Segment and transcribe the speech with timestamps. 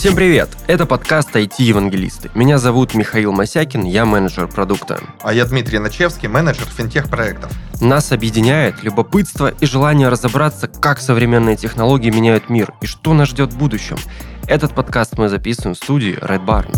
[0.00, 0.48] Всем привет!
[0.66, 2.30] Это подкаст IT-евангелисты.
[2.32, 4.98] Меня зовут Михаил Масякин, я менеджер продукта.
[5.20, 7.52] А я Дмитрий Начевский, менеджер финтех-проектов.
[7.82, 13.52] Нас объединяет любопытство и желание разобраться, как современные технологии меняют мир и что нас ждет
[13.52, 13.98] в будущем.
[14.46, 16.74] Этот подкаст мы записываем в студии Red Barn.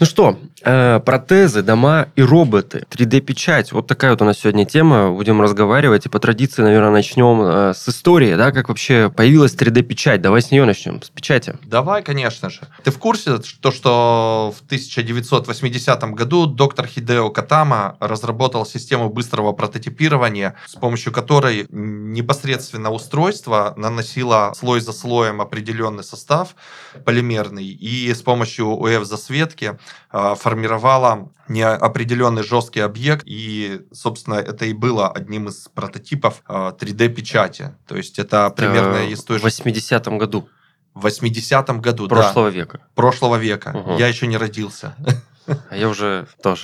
[0.00, 3.72] Ну что, протезы, дома и роботы, 3D-печать.
[3.72, 5.10] Вот такая вот у нас сегодня тема.
[5.10, 6.06] Будем разговаривать.
[6.06, 10.20] И по традиции, наверное, начнем э, с истории, да, как вообще появилась 3D-печать.
[10.20, 11.56] Давай с нее начнем, с печати.
[11.64, 12.60] Давай, конечно же.
[12.84, 20.54] Ты в курсе, то, что в 1980 году доктор Хидео Катама разработал систему быстрого прототипирования,
[20.66, 26.54] с помощью которой непосредственно устройство наносило слой за слоем определенный состав
[27.04, 29.78] полимерный, и с помощью УФ-засветки
[30.10, 37.62] а, формировала неопределенный жесткий объект, и, собственно, это и было одним из прототипов 3D-печати.
[37.62, 39.44] А, То есть это примерно из той же...
[39.44, 40.48] В 80-м году.
[40.92, 42.56] В 80-м году, Прошлого да.
[42.56, 42.80] века.
[42.94, 43.72] Прошлого века.
[43.74, 43.96] Угу.
[43.96, 44.94] Я еще не родился.
[45.46, 46.62] А я уже тоже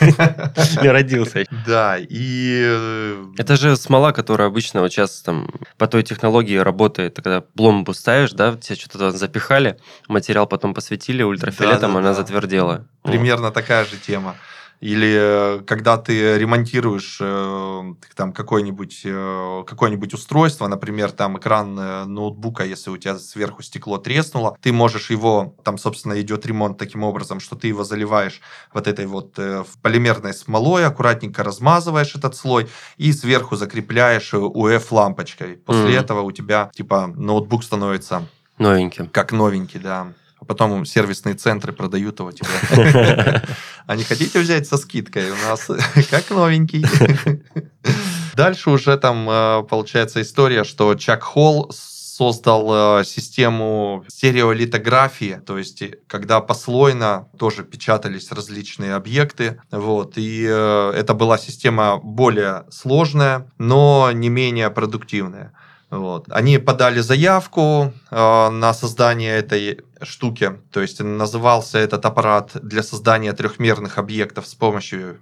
[0.82, 1.44] не родился.
[1.66, 2.62] Да, и...
[2.64, 7.94] Э, Это же смола, которая обычно вот сейчас там по той технологии работает, когда пломбу
[7.94, 12.86] ставишь, да, тебе что-то запихали, материал потом посветили ультрафиолетом, она затвердела.
[13.02, 14.36] Примерно такая же тема.
[14.80, 22.64] Или э, когда ты ремонтируешь э, там какое-нибудь э, какое-нибудь устройство, например, там экран ноутбука,
[22.64, 27.40] если у тебя сверху стекло треснуло, ты можешь его, там, собственно, идет ремонт таким образом,
[27.40, 28.40] что ты его заливаешь
[28.72, 29.36] вот этой вот
[29.82, 35.56] полимерной смолой, аккуратненько размазываешь этот слой и сверху закрепляешь UF-лампочкой.
[35.56, 36.00] После mm-hmm.
[36.00, 39.08] этого у тебя, типа, ноутбук становится Новеньким.
[39.08, 43.42] Как новенький, да а потом сервисные центры продают его тебе.
[43.86, 45.30] А не хотите взять со скидкой?
[45.30, 45.66] У нас
[46.10, 46.84] как новенький.
[48.36, 51.72] Дальше уже там э, получается история, что Чак Холл
[52.18, 60.92] создал э, систему стереолитографии, то есть когда послойно тоже печатались различные объекты, вот, и э,
[60.96, 65.52] это была система более сложная, но не менее продуктивная.
[65.90, 66.26] Вот.
[66.30, 73.32] Они подали заявку э, на создание этой штуки, то есть назывался этот аппарат для создания
[73.32, 75.20] трехмерных объектов с помощью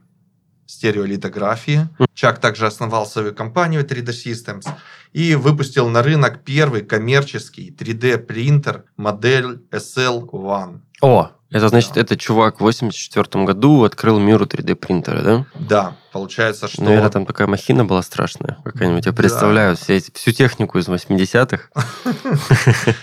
[0.66, 1.88] стереолитографии.
[2.14, 4.68] Чак также основал свою компанию 3D Systems
[5.12, 10.80] и выпустил на рынок первый коммерческий 3D принтер модель SL1.
[11.02, 12.00] О, это значит, да.
[12.00, 15.46] этот чувак в 84 году открыл миру 3D принтера, да?
[15.54, 16.82] Да, получается, что...
[16.82, 19.06] Наверное, там такая махина была страшная какая-нибудь.
[19.06, 19.80] Я представляю да.
[19.80, 21.70] все эти, всю технику из 80-х.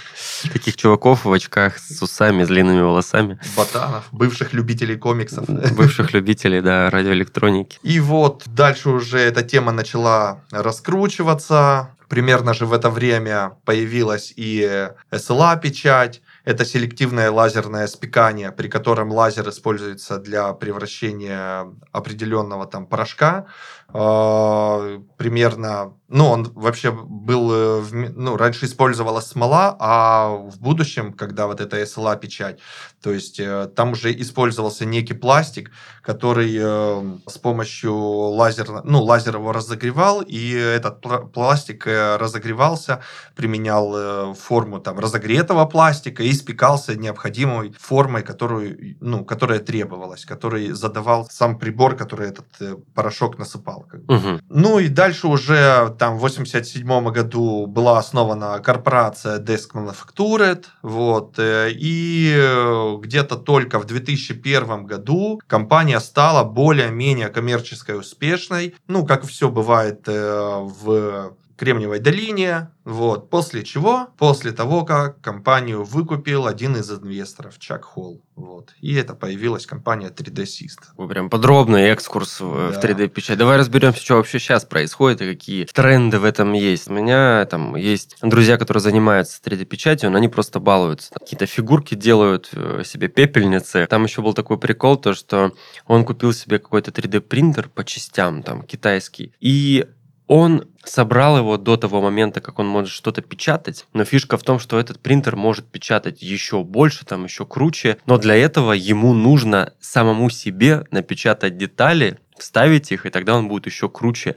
[0.52, 3.40] Таких чуваков в очках с усами, с длинными волосами.
[3.56, 5.48] Ботанов, бывших любителей комиксов.
[5.48, 7.80] Бывших любителей, да, радиоэлектроники.
[7.82, 11.92] И вот дальше уже эта тема начала раскручиваться.
[12.10, 19.48] Примерно же в это время появилась и SLA-печать, это селективное лазерное спекание, при котором лазер
[19.50, 23.48] используется для превращения определенного там порошка.
[23.94, 31.48] Э, примерно ну, он вообще был, э, ну, раньше использовалась смола, а в будущем, когда
[31.48, 32.60] вот эта SLA печать,
[33.02, 35.72] то есть э, там уже использовался некий пластик,
[36.04, 41.02] который с помощью лазера, ну, лазер его разогревал, и этот
[41.32, 43.02] пластик разогревался,
[43.36, 51.28] применял форму там разогретого пластика и спекался необходимой формой, которую, ну, которая требовалась, который задавал
[51.32, 52.46] сам прибор, который этот
[52.94, 53.83] порошок насыпал.
[54.08, 54.40] Угу.
[54.50, 61.70] Ну и дальше уже там в 87 году была основана корпорация Desk Manufactured, вот, э,
[61.72, 70.04] и где-то только в 2001 году компания стала более-менее коммерческой успешной, ну, как все бывает
[70.08, 73.30] э, в Кремниевой долине, вот.
[73.30, 74.10] После чего?
[74.18, 78.22] После того, как компанию выкупил один из инвесторов, Чак Холл.
[78.36, 78.74] Вот.
[78.82, 80.80] И это появилась компания 3D Syst.
[80.98, 82.80] Вы прям подробный экскурс в, да.
[82.80, 83.38] в 3D-печать.
[83.38, 86.90] Давай разберемся, что вообще сейчас происходит и какие тренды в этом есть.
[86.90, 91.14] У меня там есть друзья, которые занимаются 3D-печатью, но они просто балуются.
[91.14, 93.88] Какие-то фигурки делают э, себе пепельницы.
[93.90, 95.54] Там еще был такой прикол, то что
[95.88, 99.32] он купил себе какой-то 3D-принтер по частям, там, китайский.
[99.40, 99.88] И
[100.34, 104.58] он собрал его до того момента, как он может что-то печатать, но фишка в том,
[104.58, 109.74] что этот принтер может печатать еще больше, там еще круче, но для этого ему нужно
[109.80, 114.36] самому себе напечатать детали вставить их, и тогда он будет еще круче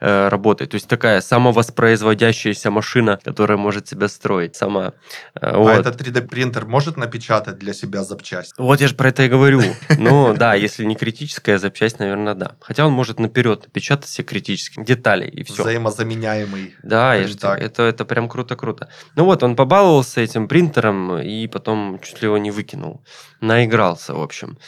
[0.00, 0.70] э, работать.
[0.70, 4.92] То есть такая самовоспроизводящаяся машина, которая может себя строить сама.
[5.34, 5.86] Э, а вот.
[5.86, 8.52] этот 3D-принтер может напечатать для себя запчасть?
[8.58, 9.62] Вот я же про это и говорю.
[9.98, 12.56] Ну да, если не критическая запчасть, наверное, да.
[12.60, 15.62] Хотя он может наперед напечатать все критические детали и все.
[15.62, 16.74] Взаимозаменяемый.
[16.82, 18.88] Да, это, это прям круто-круто.
[19.16, 23.02] Ну вот, он побаловался этим принтером и потом чуть ли его не выкинул.
[23.40, 24.58] Наигрался, в общем.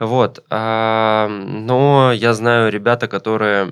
[0.00, 0.44] Вот.
[0.50, 3.70] А, но я знаю ребята, которые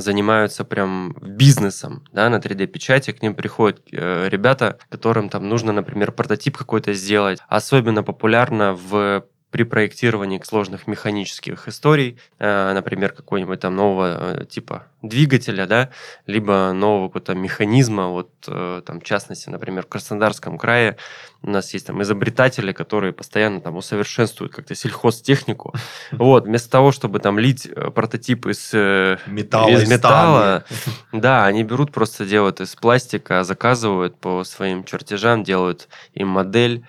[0.00, 3.12] занимаются прям бизнесом да, на 3D-печати.
[3.12, 7.38] К ним приходят э, ребята, которым там нужно, например, прототип какой-то сделать.
[7.48, 9.24] Особенно популярно в
[9.54, 15.90] при проектировании сложных механических историй, э, например, какой-нибудь там нового э, типа двигателя, да,
[16.26, 20.96] либо нового какого-то механизма, вот э, там в частности, например, в Краснодарском крае
[21.42, 25.72] у нас есть там изобретатели, которые постоянно там усовершенствуют как-то сельхозтехнику,
[26.10, 30.64] вот, вместо того, чтобы там лить прототип из металла, из металла
[31.12, 36.84] да, они берут просто делают из пластика, заказывают по своим чертежам, делают им модель,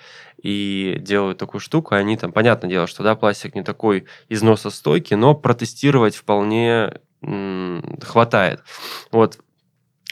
[0.46, 5.34] и делают такую штуку, они там, понятное дело, что да, пластик не такой износостойкий, но
[5.34, 7.00] протестировать вполне
[8.04, 8.62] хватает.
[9.12, 9.40] Вот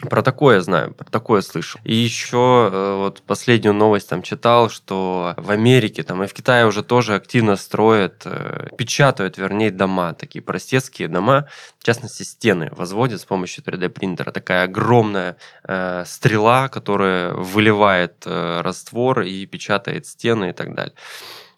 [0.06, 1.78] про такое знаю, про такое слышу.
[1.84, 6.66] И еще э, вот последнюю новость там читал, что в Америке там и в Китае
[6.66, 11.48] уже тоже активно строят, э, печатают, вернее, дома, такие простецкие дома,
[11.78, 14.30] в частности, стены возводят с помощью 3D принтера.
[14.30, 15.36] Такая огромная
[15.66, 20.94] э, стрела, которая выливает э, раствор и печатает стены и так далее.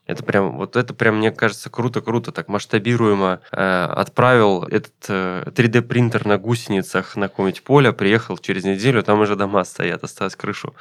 [0.06, 6.26] Это прям, вот это прям, мне кажется, круто-круто, так масштабируемо э, отправил этот э, 3D-принтер
[6.26, 10.74] на гусеницах на какое-нибудь поле, приехал через неделю, там уже дома стоят, осталось крышу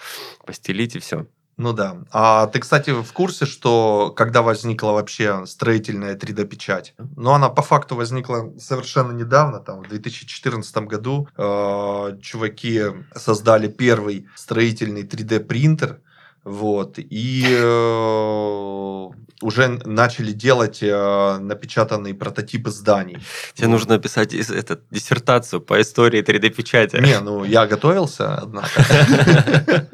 [0.45, 1.25] постелить и все.
[1.57, 2.03] Ну да.
[2.11, 6.93] А ты, кстати, в курсе, что когда возникла вообще строительная 3D-печать?
[7.15, 11.29] Ну, она по факту возникла совершенно недавно, там, в 2014 году.
[11.37, 12.81] Э, чуваки
[13.15, 16.01] создали первый строительный 3D-принтер,
[16.45, 19.09] вот, и э,
[19.41, 23.17] уже начали делать э, напечатанные прототипы зданий.
[23.55, 23.73] Тебе вот.
[23.73, 27.01] нужно написать этот, диссертацию по истории 3D-печати.
[27.01, 28.69] Не, ну я готовился, однако.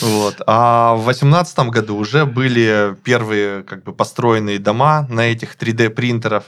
[0.00, 0.36] Вот.
[0.46, 6.44] А в 2018 году уже были первые как бы построенные дома на этих 3D-принтерах.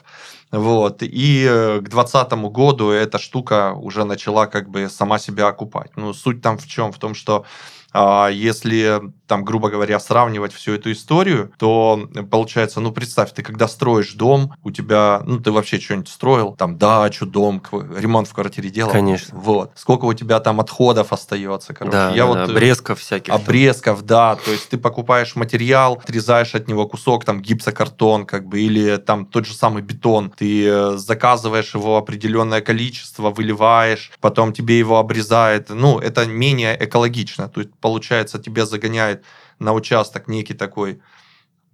[0.50, 1.02] Вот.
[1.02, 5.90] И э, к 2020 году эта штука уже начала как бы сама себя окупать.
[5.96, 6.90] Ну, суть там в чем?
[6.90, 7.44] В том, что
[7.94, 14.14] если там, грубо говоря, сравнивать всю эту историю, то получается, ну, представь, ты когда строишь
[14.14, 18.90] дом, у тебя, ну, ты вообще что-нибудь строил, там, дачу, дом, ремонт в квартире делал.
[18.90, 19.38] Конечно.
[19.38, 19.72] Вот.
[19.74, 21.92] Сколько у тебя там отходов остается, короче.
[21.92, 23.32] Да, Я да, вот, да, обрезков всяких.
[23.32, 24.36] Обрезков, да.
[24.36, 29.26] То есть ты покупаешь материал, отрезаешь от него кусок, там, гипсокартон, как бы, или там
[29.26, 30.32] тот же самый бетон.
[30.36, 35.68] Ты э, заказываешь его определенное количество, выливаешь, потом тебе его обрезает.
[35.68, 37.48] Ну, это менее экологично.
[37.48, 39.24] То есть, получается, тебе загоняет
[39.58, 41.00] на участок некий такой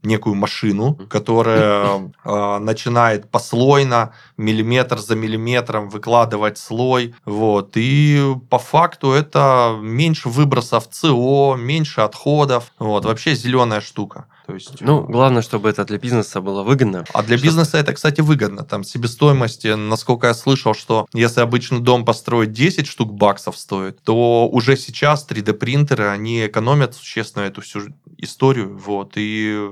[0.05, 7.15] некую машину, которая э, начинает послойно, миллиметр за миллиметром выкладывать слой.
[7.25, 7.73] Вот.
[7.77, 12.73] И по факту это меньше выбросов СО, меньше отходов.
[12.79, 13.05] Вот.
[13.05, 14.27] Вообще зеленая штука.
[14.47, 17.05] То есть, ну, э, главное, чтобы это для бизнеса было выгодно.
[17.15, 18.63] А для бизнеса это, кстати, выгодно.
[18.63, 24.49] Там себестоимость, насколько я слышал, что если обычный дом построить 10 штук баксов стоит, то
[24.49, 27.81] уже сейчас 3D-принтеры, они экономят существенно эту всю
[28.19, 28.77] историю.
[28.77, 29.13] Вот.
[29.17, 29.69] И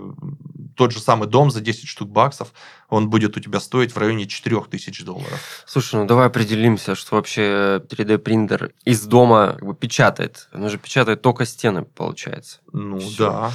[0.76, 2.52] тот же самый дом за 10 штук баксов,
[2.88, 5.64] он будет у тебя стоить в районе 4000 долларов.
[5.66, 10.48] Слушай, ну давай определимся, что вообще 3D-принтер из дома как бы печатает.
[10.52, 12.58] Он же печатает только стены, получается.
[12.72, 13.30] Ну Всё.
[13.30, 13.52] да.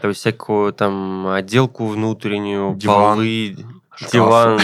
[0.00, 3.16] То есть всякую там отделку внутреннюю, Диван.
[3.16, 3.56] полы,
[4.12, 4.60] диван,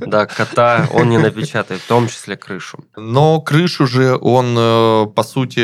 [0.00, 2.84] да, кота он не напечатает, в том числе крышу.
[2.96, 5.60] Но крышу же он, э, по сути,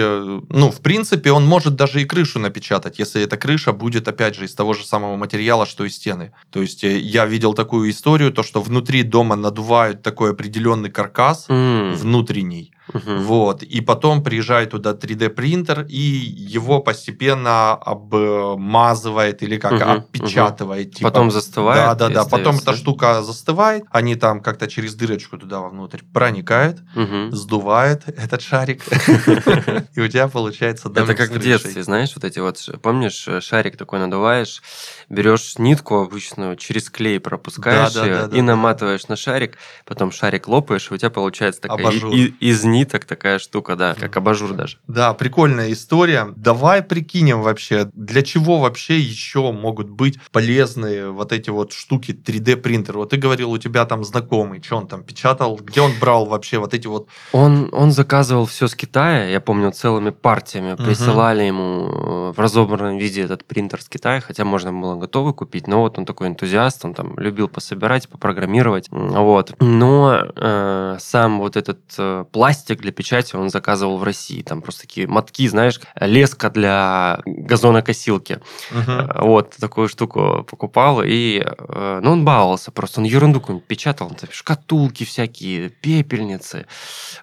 [0.52, 4.44] ну, в принципе, он может даже и крышу напечатать, если эта крыша будет, опять же,
[4.44, 6.32] из того же самого материала, что и стены.
[6.50, 11.46] То есть э, я видел такую историю, то, что внутри дома надувают такой определенный каркас
[11.48, 11.94] mm.
[11.94, 13.16] внутренний, Угу.
[13.20, 13.62] Вот.
[13.62, 19.82] И потом приезжает туда 3D принтер и его постепенно обмазывает или как угу.
[19.82, 20.88] опечатывает.
[20.88, 20.94] Угу.
[20.96, 21.10] Типа.
[21.10, 21.80] Потом застывает.
[21.80, 22.24] Да, да, да.
[22.24, 27.34] Потом эта штука застывает, они там как-то через дырочку туда вовнутрь проникают, угу.
[27.34, 28.82] сдувает этот шарик,
[29.94, 33.98] и у тебя получается Это как в детстве, знаешь, вот эти вот, помнишь, шарик такой
[33.98, 34.62] надуваешь,
[35.08, 40.94] берешь нитку обычную, через клей пропускаешь ее и наматываешь на шарик, потом шарик лопаешь, и
[40.94, 44.78] у тебя получается такая из ниток такая штука, да, как абажур даже.
[44.86, 46.28] Да, прикольная история.
[46.36, 52.56] Давай прикинем вообще, для чего вообще еще могут быть полезны вот эти вот штуки 3D
[52.56, 52.98] принтер.
[52.98, 56.58] Вот ты говорил, у тебя там знакомый, что он там печатал, где он брал вообще
[56.58, 57.08] вот эти вот...
[57.32, 60.72] Он, он заказывал все с Китая, я помню, целыми партиями.
[60.72, 60.84] Угу.
[60.84, 65.66] Присылали ему э, в разобранном виде этот принтер с Китая, хотя можно было готовый купить,
[65.66, 69.54] но вот он такой энтузиаст, он там любил пособирать, попрограммировать, вот.
[69.60, 74.82] Но э, сам вот этот э, пластик для печати он заказывал в России, там просто
[74.82, 78.40] такие мотки, знаешь, леска для газонокосилки.
[78.70, 79.26] Угу.
[79.26, 84.28] Вот, такую штуку покупал, и, э, ну, он баловался просто, он ерунду какую-нибудь печатал, там,
[84.30, 86.66] шкатулки всякие, пепельницы,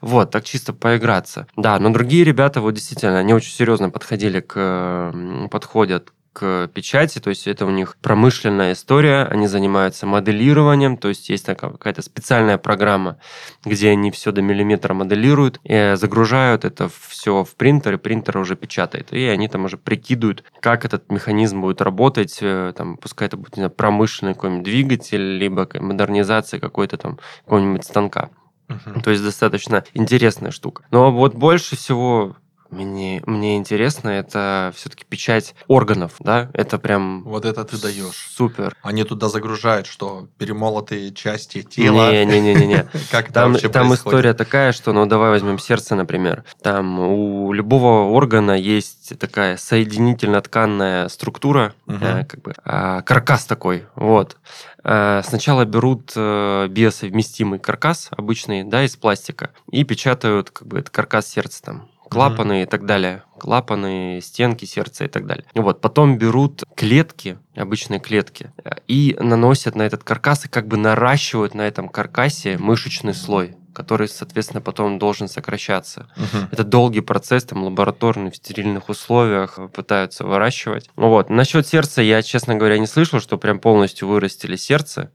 [0.01, 1.47] вот, так чисто поиграться.
[1.55, 5.13] Да, но другие ребята, вот действительно, они очень серьезно подходили к,
[5.51, 11.29] подходят к печати, то есть это у них промышленная история, они занимаются моделированием, то есть
[11.29, 13.17] есть какая-то специальная программа,
[13.63, 18.55] где они все до миллиметра моделируют, и загружают это все в принтер, и принтер уже
[18.55, 23.37] печатает, и они там уже прикидывают, как этот механизм будет работать, э, там, пускай это
[23.37, 28.29] будет знаю, промышленный какой-нибудь двигатель, либо модернизация какой-то там какого-нибудь станка.
[28.69, 29.01] Uh-huh.
[29.01, 30.85] То есть достаточно интересная штука.
[30.89, 32.37] Но вот больше всего
[32.73, 36.49] мне, мне интересно, это все-таки печать органов, да?
[36.53, 37.23] Это прям...
[37.23, 38.29] Вот это ты даешь.
[38.35, 38.75] Супер.
[38.81, 42.11] Они туда загружают, что перемолотые части тела.
[42.11, 42.87] Не-не-не-не.
[43.11, 46.43] Как это там, Там история такая, что, ну, давай возьмем сердце, например.
[46.61, 51.97] Там у любого органа есть такая соединительно-тканная структура, угу.
[52.01, 54.37] э, как бы, э, каркас такой, вот.
[54.83, 60.91] Э, сначала берут э, биосовместимый каркас обычный, да, из пластика, и печатают, как бы, это
[60.91, 62.63] каркас сердца там клапаны mm-hmm.
[62.63, 63.23] и так далее.
[63.39, 65.45] Клапаны, стенки сердца и так далее.
[65.53, 68.51] Вот, потом берут клетки, обычные клетки,
[68.87, 74.07] и наносят на этот каркас и как бы наращивают на этом каркасе мышечный слой который,
[74.07, 76.07] соответственно, потом должен сокращаться.
[76.15, 76.43] Угу.
[76.51, 80.89] Это долгий процесс, там, лабораторный, в стерильных условиях пытаются выращивать.
[80.95, 81.29] Вот.
[81.29, 85.11] Насчет сердца я, честно говоря, не слышал, что прям полностью вырастили сердце.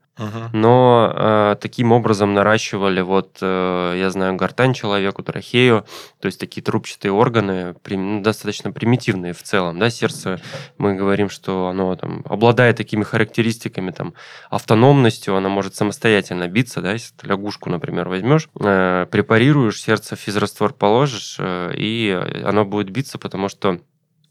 [0.53, 5.85] Но э, таким образом наращивали, вот, э, я знаю, гортань человеку, трахею,
[6.21, 10.41] то есть такие трубчатые органы, при, ну, достаточно примитивные в целом, да, сердце,
[10.77, 14.15] мы говорим, что оно там обладает такими характеристиками, там,
[14.51, 20.73] автономностью, оно может самостоятельно биться, да, если ты лягушку, например, возьмешь, э, препарируешь, сердце физраствор
[20.73, 22.11] положишь, э, и
[22.45, 23.79] оно будет биться, потому что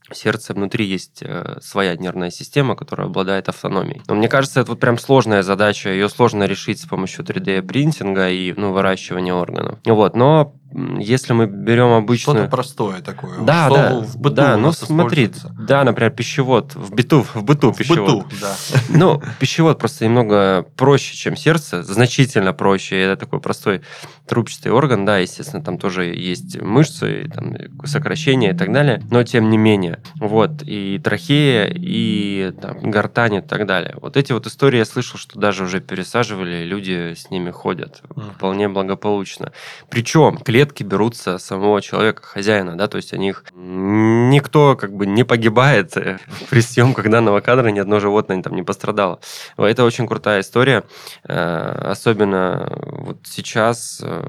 [0.10, 4.02] в сердце внутри есть э, своя нервная система, которая обладает автономией.
[4.08, 8.54] Но мне кажется, это вот прям сложная задача, ее сложно решить с помощью 3D-принтинга и
[8.54, 9.80] ну, выращивания органов.
[9.86, 10.56] Вот, но
[11.00, 12.38] если мы берем обычную...
[12.40, 13.40] Что-то простое такое.
[13.40, 14.00] Да, да.
[14.00, 16.76] В быту да, ну смотри, да, например, пищевод.
[16.76, 18.26] В быту, в быту в пищевод.
[18.26, 18.56] быту, да.
[18.90, 23.00] Ну, пищевод просто немного проще, чем сердце, значительно проще.
[23.00, 23.82] Это такой простой
[24.28, 27.56] трубчатый орган, да, естественно, там тоже есть мышцы, там,
[27.86, 30.00] сокращения и так далее, но тем не менее.
[30.20, 33.96] Вот, и трахея, и там, гортань и так далее.
[34.02, 38.02] Вот эти вот истории я слышал, что даже уже пересаживали, люди с ними ходят
[38.36, 39.54] вполне благополучно.
[39.90, 45.06] Причем клиент клетки берутся самого человека, хозяина, да, то есть о них никто как бы
[45.06, 46.18] не погибает э,
[46.50, 49.20] при съемках данного кадра, ни одно животное там не пострадало.
[49.56, 50.84] Это очень крутая история,
[51.28, 54.24] э, особенно вот сейчас, э,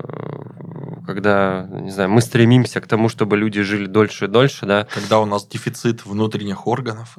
[1.06, 4.86] когда, не знаю, мы стремимся к тому, чтобы люди жили дольше и дольше, да.
[4.92, 7.16] Когда у нас дефицит внутренних органов.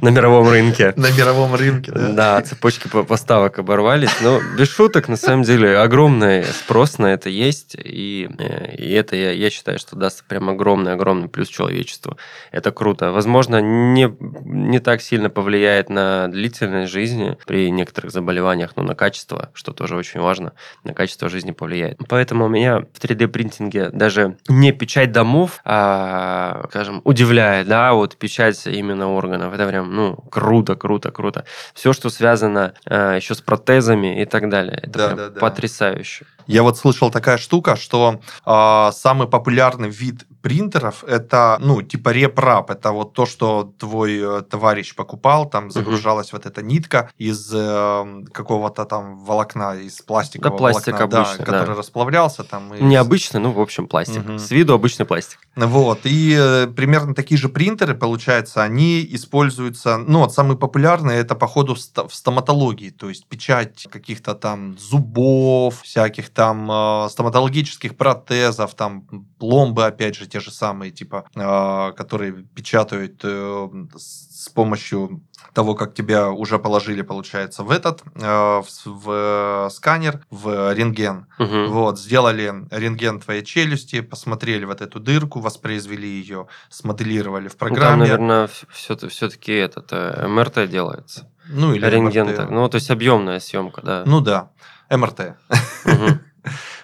[0.00, 0.94] На мировом рынке.
[0.96, 2.08] На мировом рынке, да.
[2.08, 7.76] Да, цепочки поставок оборвались, но без шуток, на самом деле, огромный спрос на это есть,
[7.78, 12.16] и, э, и это, я, я считаю, что даст прям огромный-огромный плюс человечеству.
[12.52, 13.10] Это круто.
[13.10, 19.50] Возможно, не, не так сильно повлияет на длительность жизни при некоторых заболеваниях, но на качество,
[19.54, 20.52] что тоже очень важно,
[20.84, 21.98] на качество жизни повлияет.
[22.08, 29.10] Поэтому меня в 3D-принтинге даже не печать домов, а, скажем, удивляет, да, вот печать именно
[29.12, 29.52] органов.
[29.52, 31.44] Это прям, ну, круто, круто, круто.
[31.74, 34.78] Все, что связано а, еще с протезами и так далее.
[34.82, 35.40] Это да, прям да, да.
[35.40, 36.26] потрясающе.
[36.46, 42.70] Я вот слышал такая штука, что э, самый популярный вид принтеров это, ну, типа репрап.
[42.70, 46.44] Это вот то, что твой э, товарищ покупал, там загружалась uh-huh.
[46.44, 51.52] вот эта нитка из э, какого-то там волокна, из пластикового да, пластик волокна, обычный, да,
[51.52, 52.74] который расплавлялся там.
[52.74, 52.82] И...
[52.82, 54.22] Необычный, ну, в общем, пластик.
[54.22, 54.38] Uh-huh.
[54.38, 55.38] С виду обычный пластик.
[55.54, 56.00] Вот.
[56.04, 61.74] И э, примерно такие же принтеры, получается, они используются, ну, вот самые популярные это, походу,
[61.74, 69.02] в стоматологии, то есть печать каких-то там зубов, всяких там э, стоматологических протезов, там
[69.38, 75.22] пломбы, опять же, те же самые, типа, э, которые печатают э, с помощью
[75.54, 81.26] того, как тебя уже положили, получается, в этот, э, в, в сканер, в рентген.
[81.38, 81.68] Мгм.
[81.70, 87.68] Вот, сделали рентген твоей челюсти, посмотрели вот эту дырку, воспроизвели ее, смоделировали в Ну, Там,
[87.68, 87.96] программе.
[88.02, 91.28] наверное, все-таки этот э, МРТ делается.
[91.48, 92.26] ну, или Рентген.
[92.28, 92.36] МРТ.
[92.36, 92.50] так.
[92.50, 94.02] Ну, то есть объемная съемка, да.
[94.06, 94.50] Ну да,
[94.92, 95.36] МРТ.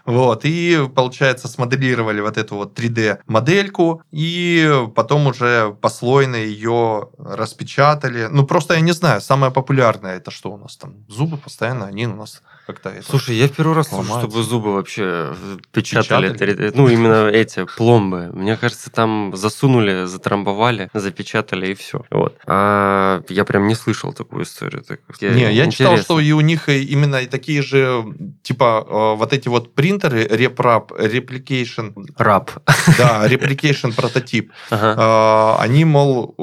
[0.04, 8.26] Вот, и, получается, смоделировали вот эту вот 3D-модельку, и потом уже послойно ее распечатали.
[8.30, 11.04] Ну, просто я не знаю, самое популярное это что у нас там?
[11.08, 13.02] Зубы постоянно, они у нас как-то это...
[13.02, 16.34] Слушай, я в первый раз слышу, чтобы зубы вообще э, печатали.
[16.34, 16.54] Печатали?
[16.54, 16.72] 3D.
[16.74, 18.28] Ну, именно эти пломбы.
[18.34, 22.04] Мне кажется, там засунули, затрамбовали, запечатали и все.
[22.10, 22.36] Вот.
[22.46, 24.84] А я прям не слышал такую историю.
[24.86, 28.04] Так, Не, я читал, что и у них и именно и такие же,
[28.42, 32.50] типа, э, вот эти вот принтеры, RepRap, Replication, Раб.
[32.98, 34.94] да, Replication прототип, Ага.
[34.98, 36.34] А, они, мол,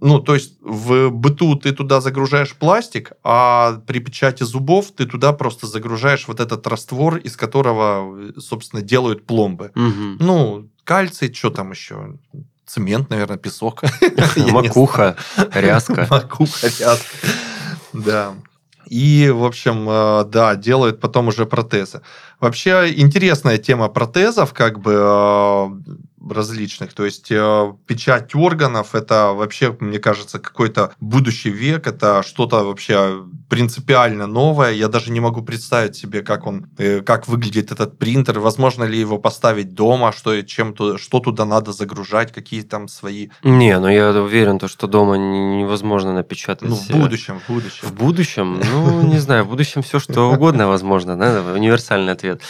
[0.00, 5.32] ну, то есть в быту ты туда загружаешь пластик, а при печати зубов ты туда
[5.32, 9.70] просто загружаешь вот этот раствор, из которого, собственно, делают пломбы.
[9.74, 10.16] Мгм.
[10.20, 12.18] Ну, кальций, что там еще?
[12.66, 13.82] Цемент, наверное, песок.
[14.36, 15.16] Макуха,
[15.52, 16.06] ряска.
[16.10, 16.96] Макуха, ряска.
[17.92, 18.34] Да.
[18.86, 22.02] И, в общем, э, да, делают потом уже протезы.
[22.40, 25.68] Вообще интересная тема протезов, как бы э,
[26.30, 26.92] различных.
[26.92, 31.86] То есть э, печать органов это вообще, мне кажется, какой-то будущий век.
[31.86, 34.72] Это что-то вообще принципиально новое.
[34.72, 38.40] Я даже не могу представить себе, как он, э, как выглядит этот принтер.
[38.40, 43.28] Возможно ли его поставить дома, что чем то, что туда надо загружать, какие там свои.
[43.42, 46.68] Не, ну я уверен, то, что дома не- невозможно напечатать.
[46.68, 47.88] Ну, в э, будущем, в будущем.
[47.88, 52.40] В будущем, ну, не знаю, в будущем все что угодно возможно, да, универсальный ответ.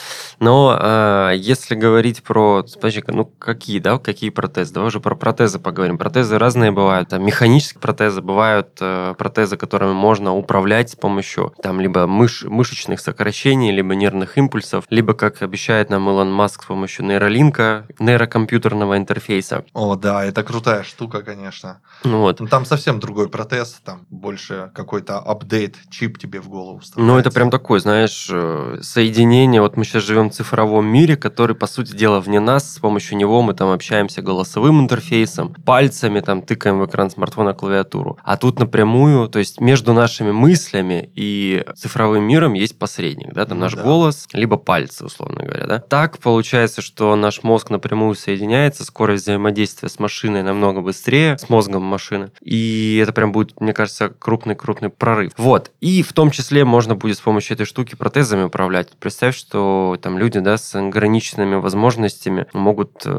[0.40, 2.64] Но если говорить про,
[3.09, 3.25] ну,
[3.64, 4.75] какие, да, какие протезы?
[4.75, 5.97] Давай уже про протезы поговорим.
[5.97, 7.09] Протезы разные бывают.
[7.09, 13.00] Там механические протезы, бывают э, протезы, которыми можно управлять с помощью там либо мыш- мышечных
[13.00, 19.64] сокращений, либо нервных импульсов, либо, как обещает нам Илон Маск, с помощью нейролинка, нейрокомпьютерного интерфейса.
[19.73, 21.80] О, да, это крутая штука, конечно.
[22.04, 22.40] Ну вот.
[22.40, 26.85] Ну, Там совсем другой протез, там больше какой-то апдейт, чип тебе в голову Ну, это
[26.85, 27.30] вставляется.
[27.30, 29.62] прям такое, знаешь, э, соединение.
[29.62, 32.75] Вот мы сейчас живем в цифровом мире, который, по сути дела, вне нас.
[32.75, 38.18] С помощью него мы там общаемся голосовым интерфейсом, пальцами там тыкаем в экран смартфона клавиатуру.
[38.23, 43.59] А тут напрямую, то есть между нашими мыслями и цифровым миром есть посредник, да, там
[43.59, 43.83] Ну наш да.
[43.83, 45.79] голос, либо пальцы, условно говоря, да.
[45.79, 51.83] Так получается, что наш мозг напрямую соединяется, скорость взаимодействия с машиной намного быстрее, с мозгом
[51.83, 52.31] машины.
[52.40, 55.33] И это прям будет, мне кажется, крупный-крупный прорыв.
[55.37, 55.70] Вот.
[55.81, 58.90] И в том числе можно будет с помощью этой штуки протезами управлять.
[58.98, 63.11] Представь, что там люди, да, с ограниченными возможностями могут э,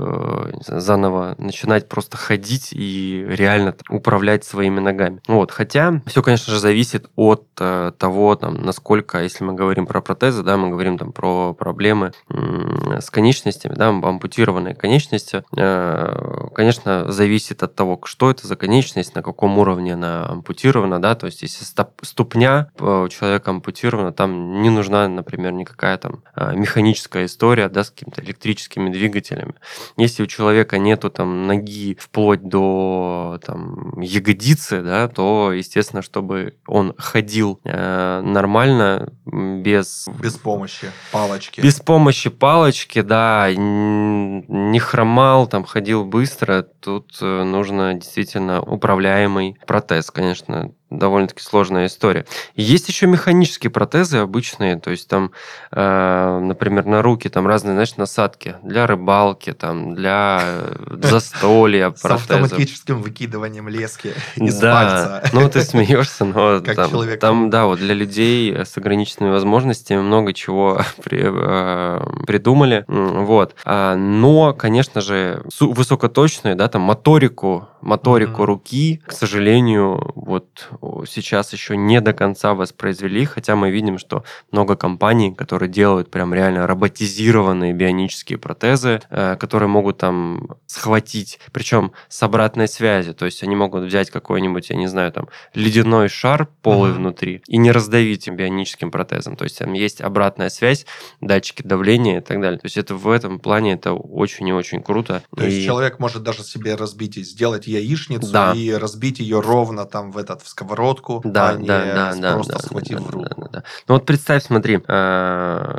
[0.61, 5.21] знаю, заново начинать просто ходить и реально управлять своими ногами.
[5.27, 5.51] Вот.
[5.51, 10.43] Хотя все, конечно же, зависит от э, того, там, насколько, если мы говорим про протезы,
[10.43, 17.75] да, мы говорим там про проблемы с конечностями, да, ампутированные конечности, э, конечно, зависит от
[17.75, 21.65] того, что это за конечность, на каком уровне она ампутирована, да, то есть если
[22.01, 27.83] ступня э, у человека ампутирована, там не нужна, например, никакая там э, механическая история, да,
[27.83, 29.55] с какими-то электрическими двигателями.
[29.97, 36.93] Если у человека нету там ноги вплоть до там ягодицы, да, то, естественно, чтобы он
[36.97, 41.61] ходил э, нормально, без Без помощи, палочки.
[41.61, 50.11] без помощи палочки, да, не хромал, там ходил быстро, тут э, нужно действительно управляемый протез,
[50.11, 52.25] конечно, довольно-таки сложная история.
[52.55, 55.31] Есть еще механические протезы обычные, то есть там,
[55.71, 62.05] э, например, на руки там разные, знаешь, насадки для рыбалки, там для э, застолья С
[62.05, 65.29] автоматическим выкидыванием лески из да, пальца.
[65.33, 66.59] ну ты смеешься, но
[67.19, 73.55] там, да, вот для людей с ограниченными возможностями много чего э, придумали, вот.
[73.65, 80.69] А, Но, конечно же, высокоточную, да, там моторику, моторику руки, к сожалению, вот
[81.07, 86.33] сейчас еще не до конца воспроизвели, хотя мы видим, что много компаний, которые делают прям
[86.33, 93.43] реально роботизированные бионические протезы, э, которые могут там схватить, причем с обратной связи, то есть
[93.43, 96.99] они могут взять какой-нибудь, я не знаю, там ледяной шар полый Мгм.
[96.99, 100.85] внутри и не раздавить им бионическим протезом, то есть там есть обратная связь,
[101.21, 102.59] датчики давления и так далее.
[102.59, 105.23] То есть это в этом плане это очень и очень круто.
[105.35, 108.53] То есть И- человек может даже себе разбить и сделать яичницу Да.
[108.53, 112.33] и разбить ее ровно там в этот в сковородку, Да, а не да, да, да,
[112.33, 113.41] просто да, схватив да, в да, руку.
[113.41, 113.63] да, да.
[113.87, 115.77] Ну вот представь, смотри, э,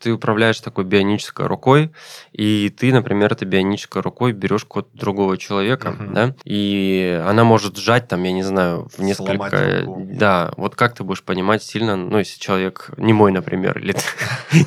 [0.00, 1.90] ты управляешь такой бионической рукой,
[2.32, 6.14] и ты, например, этой бионической рукой берешь код другого человека, Мгм.
[6.14, 9.84] да, и она может сжать там, я не знаю, в несколько...
[9.96, 14.02] Да, вот как ты будешь понимать сильно, ну, если человек не мой, например, или ты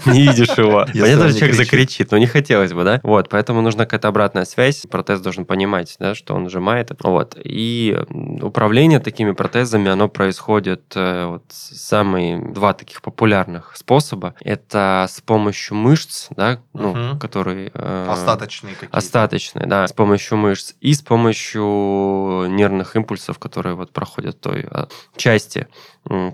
[0.10, 0.86] не видишь его.
[0.86, 1.56] Понятно, он что человек кричит.
[1.56, 3.00] закричит, но не хотелось бы, да?
[3.04, 6.92] Вот, поэтому нужна какая-то обратная связь, протез должен понимать, да, что он сжимает.
[7.04, 7.98] Вот, и
[8.42, 9.57] управление такими протезами,
[9.92, 14.36] оно происходит э, вот самые два таких популярных способа.
[14.42, 17.20] Это с помощью мышц, да, ну, Мгм.
[17.20, 17.72] которые...
[17.74, 18.98] э, Остаточные какие-то.
[18.98, 24.66] Остаточные, да, с помощью мышц и с помощью нервных импульсов, которые вот проходят в той
[24.70, 25.68] а, части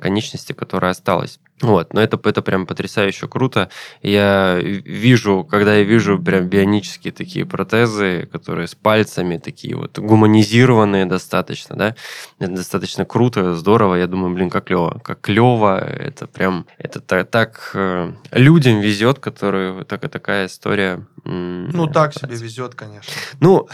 [0.02, 1.40] конечности, которая осталась.
[1.62, 3.70] Вот, но это, это прям потрясающе круто.
[4.02, 11.06] Я вижу, когда я вижу прям бионические такие протезы, которые с пальцами такие вот гуманизированные
[11.06, 11.96] достаточно, да,
[12.40, 13.96] это достаточно круто, здорово.
[13.96, 15.80] Я думаю, блин, как клево, как клево.
[15.80, 21.06] Это прям, это так, так э, людям везет, которые так, такая история.
[21.26, 22.44] Ну, так себе нравится.
[22.44, 23.14] везет, конечно.
[23.40, 23.70] Ну,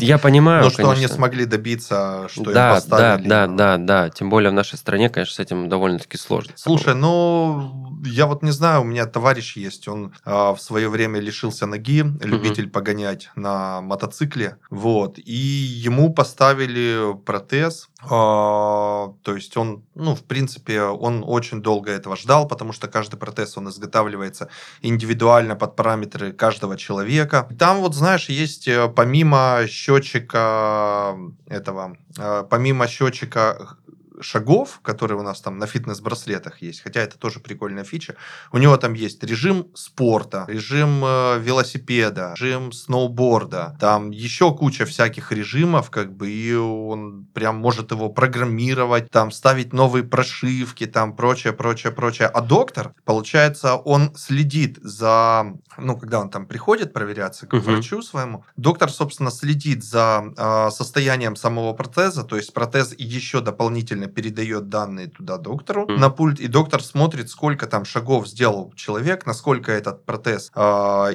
[0.00, 3.28] я понимаю, Но что они смогли добиться, что им да, да, поставили.
[3.28, 4.10] да, да, да.
[4.10, 6.52] Тем более в нашей стране, конечно, с этим довольно-таки сложно.
[6.56, 11.20] Слушай, ну, я вот не знаю, у меня товарищ есть, он а, в свое время
[11.20, 19.84] лишился ноги, любитель погонять на мотоцикле, вот, и ему поставили протез, а, то есть он,
[19.94, 24.48] ну, в принципе, он очень долго этого ждал, потому что каждый протез, он изготавливается
[24.82, 27.48] индивидуально под параметры каждого человека.
[27.58, 33.76] Там вот, знаешь, есть э, помимо счетчика этого, э, помимо счетчика
[34.20, 38.14] шагов, которые у нас там на фитнес-браслетах есть, хотя это тоже прикольная фича,
[38.52, 45.32] у него там есть режим спорта, режим э, велосипеда, режим сноуборда, там еще куча всяких
[45.32, 51.52] режимов, как бы, и он прям может его программировать, там ставить новые прошивки, там прочее,
[51.52, 52.28] прочее, прочее.
[52.28, 55.46] А доктор, получается, он следит за,
[55.78, 57.62] ну, когда он там приходит проверяться к Мгм.
[57.62, 64.03] врачу своему, доктор, собственно, следит за э, состоянием самого протеза, то есть протез еще дополнительно
[64.08, 66.00] передает данные туда доктору Мгм.
[66.00, 70.60] на пульт, и доктор смотрит, сколько там шагов сделал человек, насколько этот протез э,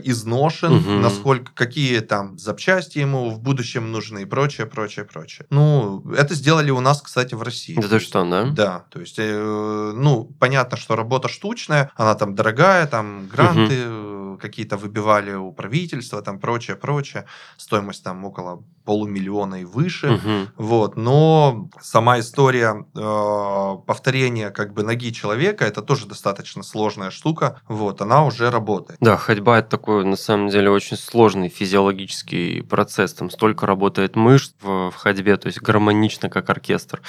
[0.04, 1.02] изношен, Мгм.
[1.02, 5.46] насколько какие там запчасти ему в будущем нужны и прочее, прочее, прочее.
[5.50, 7.76] Ну, это сделали у нас, кстати, в России.
[7.76, 8.46] Да То ты что, да?
[8.46, 14.19] да, то есть, э, ну, понятно, что работа штучная, она там дорогая, там гранты э,
[14.40, 17.26] какие-то выбивали у правительства, там прочее, прочее,
[17.58, 20.12] стоимость там около полумиллиона и выше.
[20.12, 20.50] Мгм.
[20.58, 27.62] Вот, но сама история э, повторения как бы ноги человека, это тоже достаточно сложная штука,
[27.68, 28.98] вот, она уже работает.
[29.00, 33.14] Да, ходьба это такой, на самом деле, очень сложный физиологический процесс.
[33.14, 37.02] Там столько работает мышц в, в ходьбе, то есть гармонично, как оркестр.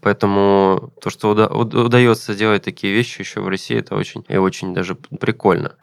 [0.00, 4.36] Поэтому то, что уда- уд- удается делать такие вещи еще в России, это очень и
[4.36, 5.76] очень даже прикольно.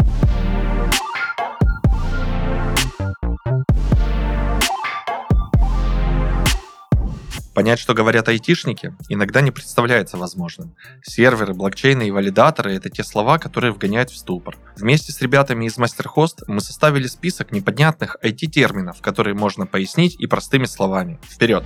[7.56, 10.76] Понять, что говорят айтишники, иногда не представляется возможным.
[11.02, 14.58] Серверы, блокчейны и валидаторы– это те слова, которые вгоняют в ступор.
[14.76, 20.66] Вместе с ребятами из MasterHost мы составили список непонятных IT-терминов, которые можно пояснить и простыми
[20.66, 21.18] словами.
[21.24, 21.64] Вперед!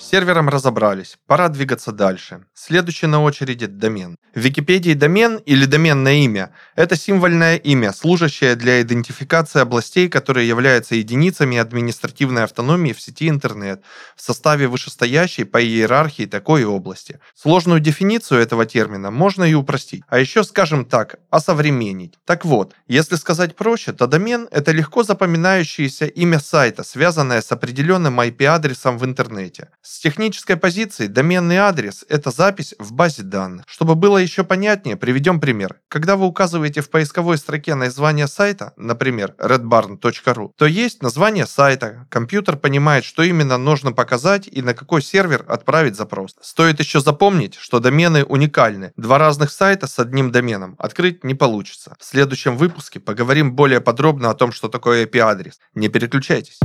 [0.00, 2.46] С сервером разобрались, пора двигаться дальше.
[2.54, 4.16] Следующий на очереди– домен.
[4.34, 10.94] В Википедии домен или доменное имя– это символьное имя, служащее для идентификации областей, которые являются
[10.94, 13.82] единицами административной автономии в сети интернет
[14.16, 17.20] в составе вышестоящей по иерархии такой области.
[17.34, 22.14] Сложную дефиницию этого термина можно и упростить, а еще, скажем так, осовременить.
[22.24, 28.18] Так вот, если сказать проще, то домен– это легко запоминающееся имя сайта, связанное с определенным
[28.18, 29.68] IP-адресом в интернете.
[29.92, 33.64] С технической позиции доменный адрес– это запись в базе данных.
[33.66, 35.80] Чтобы было еще понятнее, приведем пример.
[35.88, 42.06] Когда вы указываете в поисковой строке название сайта, например, redbarn.ru, то есть название сайта.
[42.08, 46.36] Компьютер понимает, что именно нужно показать и на какой сервер отправить запрос.
[46.40, 48.92] Стоит еще запомнить, что домены уникальны.
[48.96, 51.96] Два разных сайта с одним доменом открыть не получится.
[51.98, 55.58] В следующем выпуске поговорим более подробно о том, что такое IP-адрес.
[55.74, 56.60] Не переключайтесь.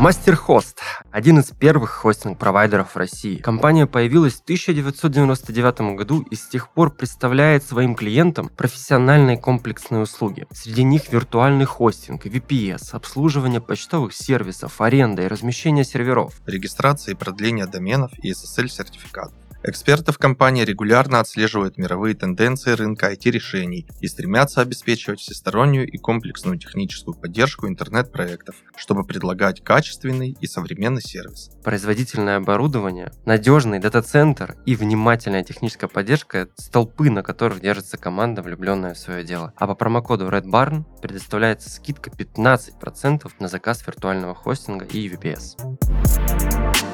[0.00, 0.78] MasterHost–
[1.10, 3.36] один из первых хостинг-провайдеров в России.
[3.36, 10.46] Компания появилась в 1999 году и с тех пор представляет своим клиентам профессиональные комплексные услуги.
[10.52, 16.32] Среди них виртуальный хостинг, VPS, обслуживание почтовых сервисов, аренда и размещение серверов.
[16.46, 19.34] Регистрация и продление доменов и SSL-сертификатов.
[19.62, 26.58] Эксперты в компании регулярно отслеживают мировые тенденции рынка IT-решений и стремятся обеспечивать всестороннюю и комплексную
[26.58, 31.50] техническую поддержку интернет-проектов, чтобы предлагать качественный и современный сервис.
[31.62, 38.98] Производительное оборудование, надежный дата-центр и внимательная техническая поддержка– столпы, на которых держится команда, влюбленная в
[38.98, 39.52] свое дело.
[39.56, 46.89] А по промокоду Red Barn предоставляется скидка 15% на заказ виртуального хостинга и VPS.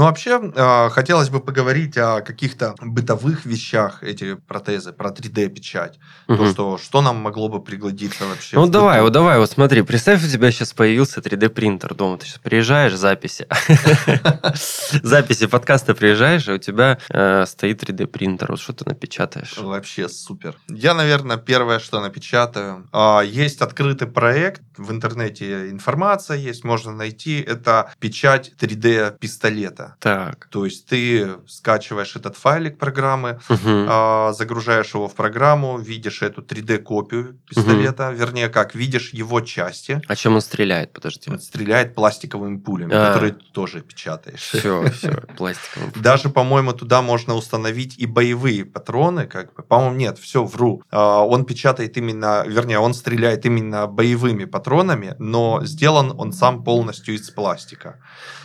[0.00, 5.98] Ну, вообще, э, хотелось бы поговорить о каких-то бытовых вещах, эти протезы, про 3D-печать.
[6.26, 6.38] Угу.
[6.38, 8.56] То, что, что нам могло бы пригодиться вообще.
[8.56, 12.16] Ну, давай, вот давай, вот смотри, представь, у тебя сейчас появился 3D-принтер дома.
[12.16, 13.46] Ты сейчас приезжаешь, записи.
[15.02, 18.52] Записи подкаста приезжаешь, и у тебя э, стоит 3D-принтер.
[18.52, 19.58] Вот что ты напечатаешь?
[19.58, 20.56] Вообще супер.
[20.68, 22.88] Я, наверное, первое, что напечатаю.
[22.92, 27.38] А, есть открытый проект, в интернете информация есть, можно найти.
[27.38, 29.89] Это печать 3D-пистолета.
[29.98, 30.46] Так.
[30.50, 34.32] То есть ты скачиваешь этот файлик программы, угу.
[34.32, 38.16] загружаешь его в программу, видишь эту 3D-копию пистолета, угу.
[38.16, 40.00] вернее, как, видишь его части.
[40.06, 41.30] А чем он стреляет, подожди?
[41.30, 43.08] Он стреляет пластиковыми пулями, а.
[43.08, 44.40] которые ты тоже печатаешь.
[44.40, 49.62] Все, все, пластиковыми Даже, по-моему, туда можно установить и боевые патроны, как бы.
[49.62, 50.82] По-моему, нет, все, вру.
[50.90, 57.14] А, он печатает именно, вернее, он стреляет именно боевыми патронами, но сделан он сам полностью
[57.14, 57.98] из пластика.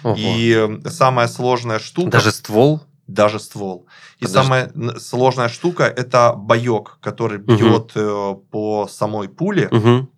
[0.03, 0.15] Ого.
[0.17, 2.11] И самое сложная штука...
[2.11, 2.81] Даже ствол?
[3.07, 3.87] Даже ствол.
[4.19, 4.35] И Подожди.
[4.35, 8.45] самая сложная штука это боек, который бьет угу.
[8.51, 9.67] по самой пуле.
[9.69, 10.09] Угу.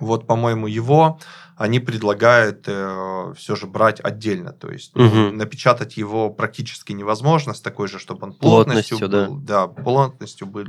[0.00, 1.18] Вот, по-моему, его
[1.56, 4.52] они предлагают э, все же брать отдельно.
[4.52, 5.32] То есть угу.
[5.32, 9.36] напечатать его практически невозможно с такой же, чтобы он плотностью, плотностью был.
[9.38, 9.66] Да.
[9.66, 10.66] да, плотностью был,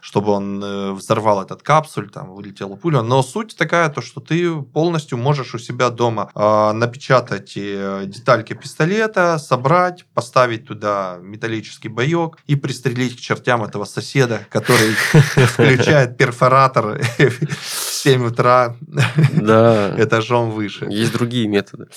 [0.00, 3.02] чтобы он э, взорвал этот капсуль, там вылетела пуля.
[3.02, 8.54] Но суть такая, то, что ты полностью можешь у себя дома э, напечатать э, детальки
[8.54, 16.98] пистолета, собрать, поставить туда металлический боек и пристрелить к чертям этого соседа, который включает перфоратор
[17.18, 18.76] в 7 утра.
[19.32, 19.94] Да.
[19.98, 20.86] Это этажом выше.
[20.88, 21.88] Есть другие методы.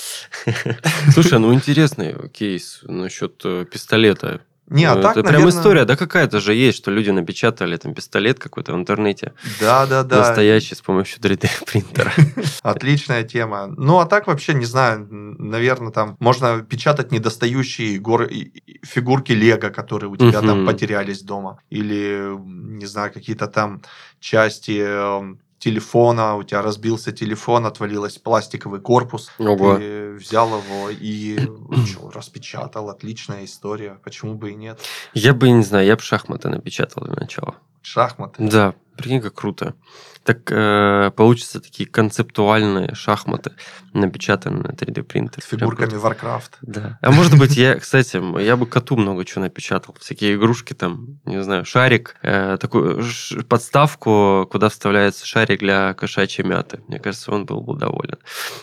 [1.14, 4.42] Слушай, ну интересный кейс насчет э, пистолета.
[4.68, 5.52] Не, а ну, так, Это наверное...
[5.52, 9.34] прям история, да, какая-то же есть, что люди напечатали там пистолет какой-то в интернете.
[9.60, 10.20] Да, да, да.
[10.20, 12.12] Настоящий с помощью 3D-принтера.
[12.64, 13.68] Отличная тема.
[13.68, 20.10] Ну, а так вообще, не знаю, наверное, там можно печатать недостающие горы, фигурки Лего, которые
[20.10, 21.60] у тебя там потерялись дома.
[21.70, 22.34] Или,
[22.80, 23.82] не знаю, какие-то там
[24.22, 29.78] части эм, телефона, у тебя разбился телефон, отвалилась пластиковый корпус, Ого.
[29.78, 31.40] ты взял его и
[31.86, 34.80] что, распечатал, отличная история, почему бы и нет.
[35.14, 37.56] Я бы, не знаю, я бы шахматы напечатал для начала.
[37.82, 38.44] Шахматы?
[38.44, 39.76] Да, прикинь, как круто
[40.24, 43.52] так э, получатся такие концептуальные шахматы,
[43.94, 45.44] напечатанные на 3D принтере.
[45.44, 46.52] С фигурками Прям, Warcraft.
[46.62, 46.98] Да.
[47.02, 49.96] А может быть, я, кстати, я бы коту много чего напечатал.
[50.00, 53.04] Всякие игрушки там, не знаю, шарик, э, такую
[53.50, 56.80] подставку, куда вставляется шарик для кошачьей мяты.
[56.88, 58.18] Мне кажется, он был бы доволен.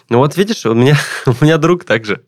[0.08, 2.24] Ну вот видишь, у меня, у меня друг также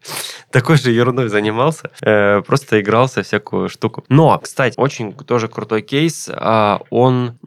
[0.51, 4.05] такой же ерундой занимался, э, просто игрался всякую штуку.
[4.09, 6.29] Но, кстати, очень тоже крутой кейс.
[6.29, 7.39] Э, он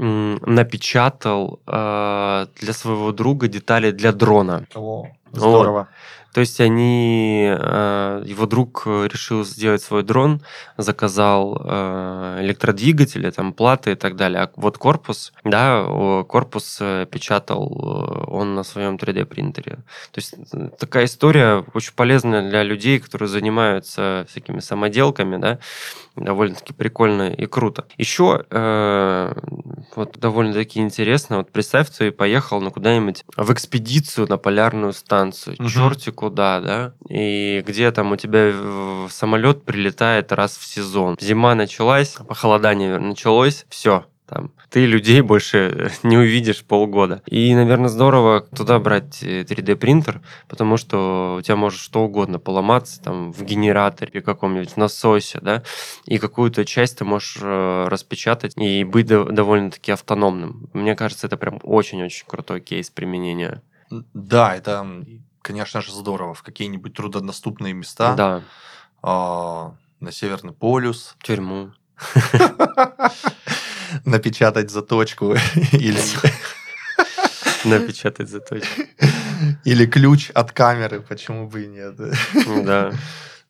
[0.45, 4.65] напечатал э, для своего друга детали для дрона.
[4.75, 5.79] О, здорово.
[5.79, 5.88] Вот.
[6.36, 10.41] То есть они, э, его друг решил сделать свой дрон,
[10.75, 14.41] заказал э, электродвигатели, там платы и так далее.
[14.41, 15.86] А вот корпус, да,
[16.27, 19.77] корпус э, печатал он на своем 3D принтере.
[20.12, 20.36] То есть
[20.77, 25.60] такая история очень полезная для людей, которые занимаются всякими самоделками, да,
[26.15, 27.86] довольно-таки прикольно и круто.
[27.97, 29.34] Еще э,
[29.95, 35.69] вот довольно-таки интересно, вот представь, ты поехал на куда-нибудь в экспедицию на полярную станцию, угу.
[35.69, 38.54] черти куда, да, и где там у тебя
[39.10, 41.17] самолет прилетает раз в сезон.
[41.19, 47.21] Зима началась, похолодание началось, все, там, ты людей больше не увидишь полгода.
[47.27, 53.31] И, наверное, здорово туда брать 3D-принтер, потому что у тебя может что угодно поломаться там
[53.31, 55.63] в генераторе каком-нибудь, насосе, да,
[56.05, 60.69] и какую-то часть ты можешь э, распечатать и быть довольно-таки автономным.
[60.73, 63.61] Мне кажется, это прям очень-очень крутой кейс применения.
[64.13, 65.05] Да, это,
[65.41, 66.33] конечно же, здорово.
[66.33, 68.15] В какие-нибудь труднодоступные места.
[68.15, 68.41] Да.
[69.03, 71.15] Э, на Северный полюс.
[71.21, 71.71] Тюрьму.
[74.03, 75.36] напечатать заточку
[75.71, 75.99] или...
[77.65, 78.81] Напечатать заточку.
[79.63, 81.95] Или ключ от камеры, почему бы и нет.
[82.65, 82.91] Да.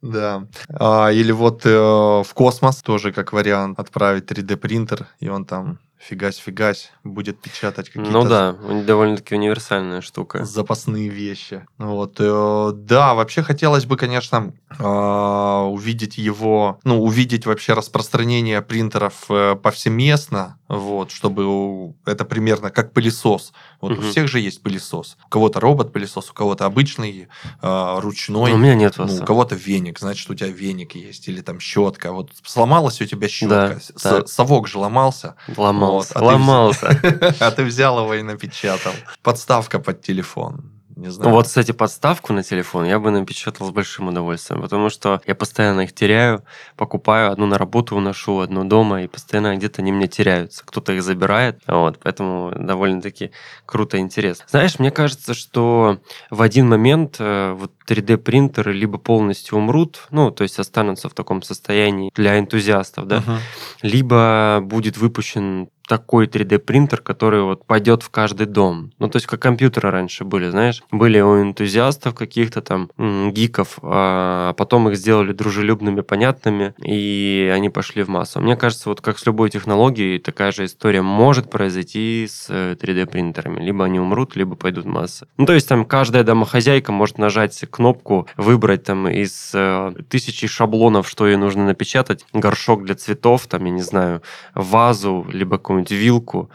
[0.01, 0.45] Да.
[0.69, 5.79] А, или вот э, в космос тоже как вариант отправить 3D принтер, и он там
[5.97, 8.51] фигась-фигась будет печатать какие-то Ну да,
[8.85, 10.43] довольно-таки универсальная штука.
[10.45, 11.65] запасные вещи.
[11.77, 12.15] Вот.
[12.19, 19.55] э, Да, вообще хотелось бы, конечно, а, увидеть его, ну, увидеть вообще распространение принтеров э,
[19.55, 23.53] повсеместно, вот, чтобы у- это примерно как пылесос.
[23.81, 24.09] Вот у Мгм.
[24.11, 25.17] всех же есть пылесос.
[25.25, 27.27] У кого-то робот-пылесос, у кого-то обычный,
[27.61, 28.51] а, ручной.
[28.51, 31.59] Но у меня нет Ну, у кого-то веник, значит, у тебя веник есть, или там
[31.59, 32.11] щетка.
[32.11, 34.25] Вот сломалась у тебя щетка, с- да.
[34.25, 35.84] совок же ломался, Ломался.
[35.91, 37.35] Вот, а ты ломался.
[37.39, 38.93] а ты взял его и напечатал.
[39.21, 40.71] Подставка под телефон.
[40.95, 41.31] Не знаю.
[41.31, 45.81] Вот, кстати, подставку на телефон я бы напечатал с большим удовольствием, потому что я постоянно
[45.81, 46.43] их теряю,
[46.77, 50.63] покупаю, одну на работу уношу, одну дома, и постоянно где-то они мне теряются.
[50.65, 53.31] Кто-то их забирает, вот, поэтому довольно-таки
[53.65, 54.45] круто и интересно.
[54.47, 60.43] Знаешь, мне кажется, что в один момент э, вот 3D-принтеры либо полностью умрут, ну, то
[60.43, 63.39] есть останутся в таком состоянии для энтузиастов, да, Мгм.
[63.81, 68.91] либо будет выпущен такой 3D-принтер, который вот пойдет в каждый дом.
[68.99, 72.89] Ну, то есть, как компьютеры раньше были, знаешь, были у энтузиастов каких-то там
[73.31, 78.39] гиков, а потом их сделали дружелюбными, понятными, и они пошли в массу.
[78.39, 83.59] Мне кажется, вот как с любой технологией, такая же история может произойти с э, 3D-принтерами.
[83.59, 85.27] Либо они умрут, либо пойдут в массы.
[85.37, 91.07] Ну, то есть, там каждая домохозяйка может нажать кнопку, выбрать там из э, тысячи шаблонов,
[91.07, 94.21] что ей нужно напечатать, горшок для цветов, там, я не знаю,
[94.53, 96.49] вазу, либо какую-нибудь вилку,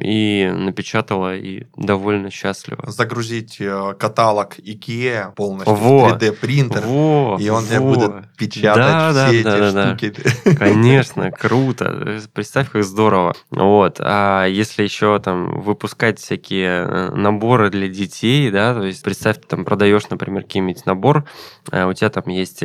[0.00, 2.90] и напечатала, и довольно счастлива.
[2.90, 6.08] Загрузить э, каталог IKEA полностью Во.
[6.08, 6.82] в 3D-принтер.
[6.86, 7.94] Во, И он тебе во.
[7.94, 9.96] будет печатать Да, да, все да, эти да, да.
[9.96, 10.14] штуки.
[10.58, 12.18] Конечно, круто.
[12.32, 13.34] Представь, как здорово.
[13.50, 13.98] Вот.
[14.00, 19.46] А если еще там выпускать всякие э, наборы для детей, да, то есть представь, ты
[19.46, 21.24] там продаешь, например, какой-нибудь набор,
[21.70, 22.62] э, у тебя там есть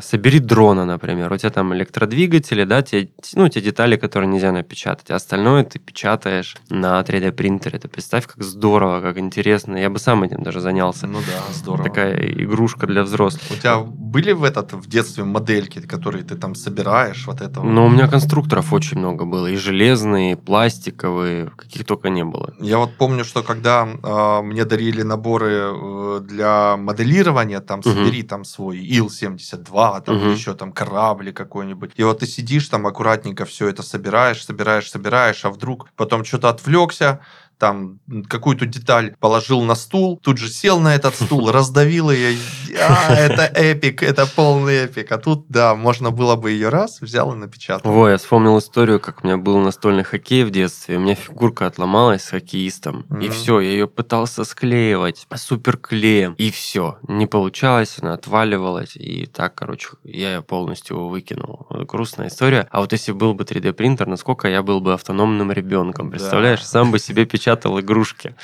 [0.00, 5.10] собери дрона, например, у тебя там электродвигатели, да, те, ну, те детали, которые нельзя напечатать,
[5.10, 7.78] а остальное ты печатаешь на 3D принтере.
[7.78, 9.76] Ты представь, как здорово, как интересно.
[9.76, 11.06] Я бы сам этим даже занялся.
[11.06, 11.84] Ну да, здорово.
[11.88, 13.42] Такая игрушка для взрослых.
[13.50, 17.68] У тебя были в этот в детстве модельки, которые ты там собираешь, вот это вот?
[17.70, 19.46] Но у меня конструкторов очень много было.
[19.48, 22.54] И железные, и пластиковые, каких только не было.
[22.60, 28.44] Я вот помню, что когда э, мне дарили наборы э, для моделирования, там собери там
[28.44, 30.32] свой Ил-72, там Мгм.
[30.32, 31.92] еще там корабль какой-нибудь.
[31.96, 36.50] И вот ты сидишь там аккуратненько все это собираешь, собираешь, собираешь, а вдруг потом что-то
[36.50, 37.20] отвлекся,
[37.62, 42.36] там какую-то деталь положил на стул, тут же сел на этот стул, раздавил ее.
[42.76, 45.12] А, это эпик, это полный эпик.
[45.12, 47.92] А тут, да, можно было бы ее раз, взял и напечатал.
[47.92, 50.96] Во, я вспомнил историю, как у меня был настольный хоккей в детстве.
[50.96, 53.02] У меня фигурка отломалась с хоккеистом.
[53.10, 53.30] И Мгм.
[53.30, 56.34] все, я ее пытался склеивать суперклеем.
[56.38, 58.96] И все, не получалось, она отваливалась.
[58.96, 61.68] И так, короче, я ее полностью выкинул.
[61.70, 62.66] Грустная история.
[62.72, 66.10] А вот если был бы 3D принтер, насколько я был бы автономным ребенком.
[66.10, 66.16] Да.
[66.16, 68.34] Представляешь, сам бы себе печатал игрушки.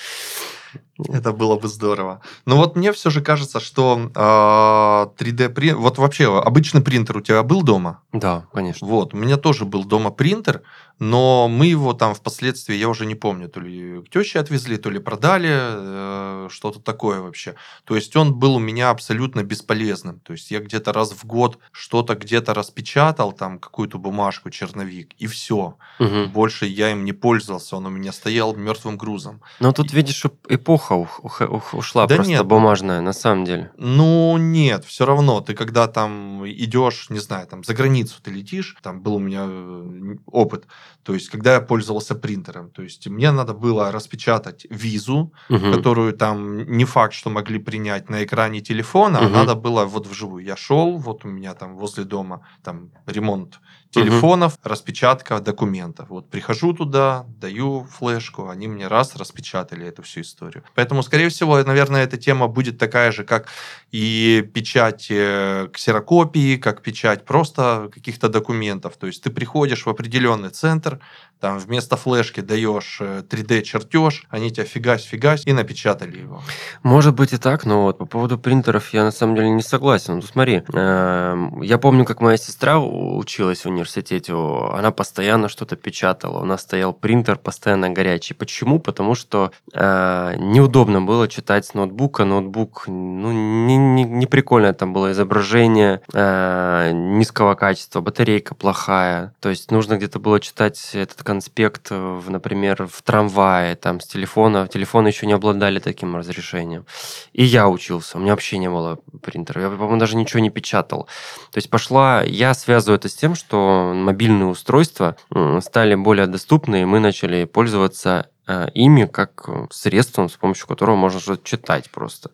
[1.07, 2.21] Это было бы здорово.
[2.45, 5.77] Но вот мне все же кажется, что а, 3D принтер...
[5.77, 8.03] Вот вообще, обычный принтер у тебя был дома?
[8.13, 8.87] Да, конечно.
[8.87, 10.63] Вот, у меня тоже был дома принтер,
[10.99, 14.91] но мы его там впоследствии, я уже не помню, то ли к теще отвезли, то
[14.91, 17.55] ли продали, э, что-то такое вообще.
[17.85, 20.19] То есть он был у меня абсолютно бесполезным.
[20.21, 25.27] То есть я где-то раз в год что-то где-то распечатал, там какую-то бумажку, черновик, и
[25.29, 25.77] все.
[26.01, 26.33] Мгм.
[26.33, 29.41] Больше я им не пользовался, он у меня стоял мертвым грузом.
[29.61, 30.47] Но тут, видишь, эп-
[30.95, 32.47] эпоха ушла Да просто нет.
[32.47, 33.71] бумажная, на самом деле.
[33.77, 35.41] Ну, нет, все равно.
[35.41, 39.45] Ты когда там идешь, не знаю, там за границу ты летишь, там был у меня
[39.49, 40.67] э, опыт.
[41.03, 45.73] То есть, когда я пользовался принтером, то есть мне надо было распечатать визу, Мгм.
[45.73, 49.33] которую там не факт, что могли принять на экране телефона, а Мгм.
[49.33, 50.45] надо было вот вживую.
[50.45, 56.09] Я шел, вот у меня там возле дома там ремонт телефонов, распечатка документов.
[56.11, 60.63] Вот прихожу туда, даю флешку, они мне раз распечатали эту всю историю.
[60.75, 63.49] Поэтому, скорее всего, наверное, эта тема будет такая же, как
[63.91, 68.97] и печать э, ксерокопии, как печать просто каких-то документов.
[68.97, 71.01] То есть ты приходишь в определенный центр,
[71.41, 76.43] там вместо флешки даешь 3D-чертеж, они тебя фигась-фигась и напечатали его.
[76.83, 80.17] Может быть и так, но вот по поводу принтеров я на самом деле не согласен.
[80.17, 86.41] Ну смотри, эм, я помню, как моя сестра училась в университете, она постоянно что-то печатала,
[86.41, 88.35] у нас стоял принтер постоянно горячий.
[88.35, 88.79] Почему?
[88.81, 92.25] Потому что э, неудобно было читать с ноутбука.
[92.25, 99.35] Ноутбук, ну, не, не, не прикольное там было изображение э, низкого качества, батарейка плохая.
[99.41, 104.67] То есть нужно где-то было читать этот конспект, в, например, в трамвае, там, с телефона.
[104.67, 106.87] Телефоны еще не обладали таким разрешением.
[107.35, 109.61] И я учился, у меня вообще не было принтера.
[109.61, 111.05] Я, по-моему, даже ничего не печатал.
[111.53, 112.23] То есть пошла...
[112.23, 115.17] Я связываю это с тем, что мобильные устройства
[115.61, 118.38] стали более доступны, и мы начали пользоваться Э,
[118.75, 122.31] ими как э, средством, с помощью которого можно что-то читать просто.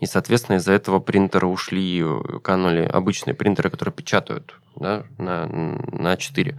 [0.00, 6.16] И, соответственно, из-за этого принтеры ушли, э, канули обычные принтеры, которые печатают да, на, на
[6.16, 6.58] 4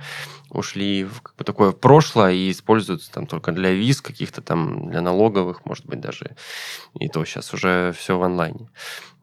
[0.49, 5.01] ушли в как бы такое прошлое и используются там только для виз, каких-то там для
[5.01, 6.35] налоговых, может быть, даже.
[6.99, 8.69] И то сейчас уже все в онлайне.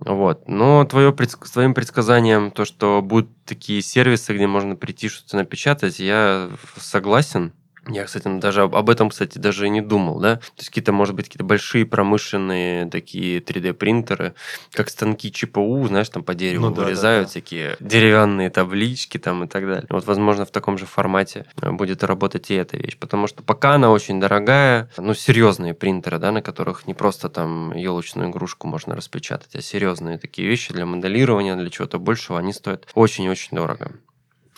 [0.01, 0.49] Вот.
[0.49, 6.51] Но твое, твоим предсказанием, то, что будут такие сервисы, где можно прийти что-то напечатать, я
[6.77, 7.53] согласен.
[7.89, 10.37] Я, кстати, даже об этом, кстати, даже и не думал, да.
[10.37, 14.35] То есть какие-то, может быть, какие-то большие промышленные такие 3D-принтеры,
[14.73, 17.31] как станки ЧПУ, знаешь, там по дереву ну, да, вырезают да, да.
[17.31, 19.87] всякие деревянные таблички там и так далее.
[19.91, 23.75] Вот, возможно, в таком же формате э, будет работать и эта вещь, потому что пока
[23.75, 28.97] она очень дорогая, ну, серьезные принтеры, да, на которых не просто там елочную игрушку можно
[28.97, 33.93] распечатать, а серьезные такие вещи для моделирования, для чего-то большего, они стоят очень-очень дорого.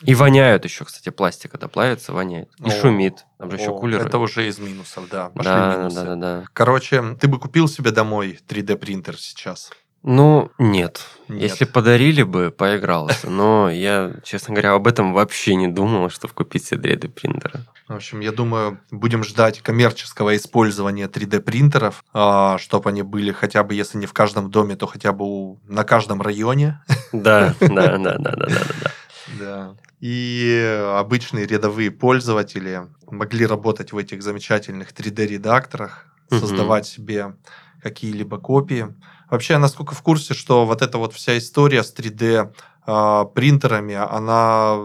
[0.02, 2.50] И воняют еще, кстати, пластик, когда плавится, воняет.
[2.64, 3.24] И о, шумит.
[3.38, 4.04] Там же о, еще кулеры.
[4.04, 5.30] Это уже из минусов, да.
[5.30, 5.96] Пошли да, минусы.
[5.96, 6.44] да, да, да.
[6.52, 9.70] Короче, ты бы купил себе домой 3D принтер сейчас?
[10.02, 11.04] Ну, нет.
[11.28, 11.42] нет.
[11.50, 13.28] Если подарили бы, поигрался.
[13.28, 17.64] Но я, честно говоря, об этом вообще не думал, что купить себе 3D принтеры.
[17.88, 23.64] В общем, я думаю, будем ждать коммерческого использования 3D принтеров, а, чтобы они были хотя
[23.64, 26.80] бы, если не в каждом доме, то хотя бы на каждом районе.
[27.12, 28.92] Да, да, да, да, да, да.
[29.38, 36.40] Да и обычные рядовые пользователи могли работать в этих замечательных 3D-редакторах, угу.
[36.40, 37.36] создавать себе
[37.82, 38.94] какие-либо копии.
[39.30, 42.52] Вообще, насколько в курсе, что вот эта вот вся история с 3D а,
[42.86, 44.76] принтерами, она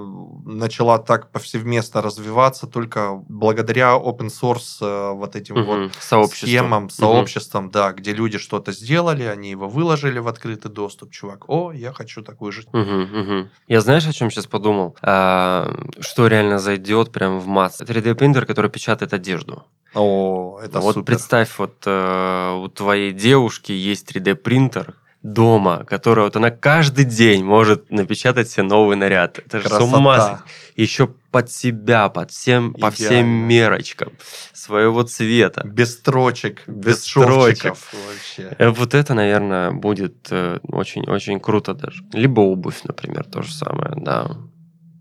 [0.45, 6.49] начала так повсеместно развиваться только благодаря open source э, вот этим угу, вот сообществам.
[6.49, 7.74] схемам, сообществам, угу.
[7.74, 12.22] да, где люди что-то сделали, они его выложили в открытый доступ, чувак, о, я хочу
[12.24, 12.64] такую же.
[12.74, 13.49] Угу, угу.
[13.68, 14.95] Я знаешь, о чем сейчас подумал?
[15.02, 17.84] А, что реально зайдет прям в массы?
[17.84, 19.64] 3D принтер, который печатает одежду.
[19.93, 21.06] О, это вот супер.
[21.06, 27.43] представь, вот э, у твоей девушки есть 3D принтер, дома, которая вот она каждый день
[27.43, 29.39] может напечатать себе новый наряд.
[29.39, 29.86] Это же Красота.
[29.86, 30.43] с ума
[30.76, 34.13] Еще под себя, под всем, по всем мерочкам
[34.53, 35.63] своего цвета.
[35.65, 37.76] Без строчек, без, без строчек.
[38.07, 38.55] Вообще.
[38.57, 42.03] Э, вот это, наверное, будет очень-очень э, круто даже.
[42.13, 44.38] Либо обувь, например, то же самое, да.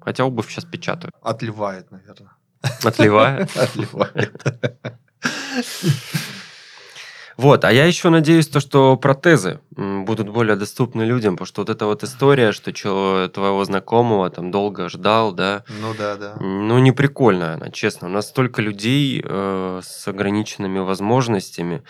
[0.00, 1.14] Хотя обувь сейчас печатают.
[1.22, 2.32] Отливает, наверное.
[2.84, 3.50] Отливает?
[3.56, 4.46] Отливает.
[7.40, 11.70] Вот, а я еще надеюсь, то, что протезы будут более доступны людям, потому что вот
[11.70, 15.64] эта вот история, что твоего знакомого там долго ждал, да.
[15.80, 16.36] Ну да, да.
[16.38, 18.08] Ну не прикольная она, честно.
[18.08, 21.82] У нас столько людей э, с ограниченными возможностями.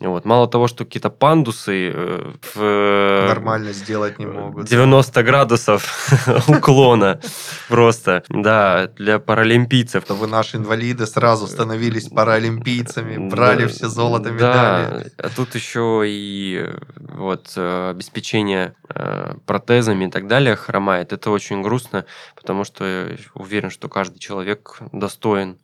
[0.00, 0.24] Вот.
[0.24, 3.28] Мало того, что какие-то пандусы э, в...
[3.28, 4.66] Нормально сделать не могут.
[4.66, 6.10] 90 градусов
[6.48, 7.20] уклона
[7.68, 10.04] просто, да, для паралимпийцев.
[10.08, 14.93] Вы наши инвалиды сразу становились паралимпийцами, брали все золото, медали.
[15.18, 16.66] А тут еще и
[16.96, 21.12] вот э, обеспечение э, протезами и так далее хромает.
[21.12, 22.04] Это очень грустно,
[22.36, 25.58] потому что уверен, что каждый человек достоин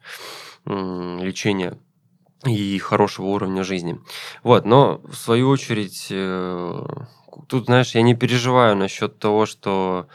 [0.67, 1.79] лечения
[2.45, 4.01] и хорошего уровня жизни.
[4.43, 6.87] Вот, но в свою очередь, э,
[7.49, 10.09] тут, знаешь, я не переживаю насчет того, что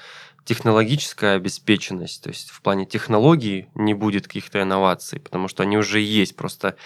[0.45, 5.99] технологическая обеспеченность, то есть в плане технологий не будет каких-то инноваций, потому что они уже
[5.99, 6.77] есть, просто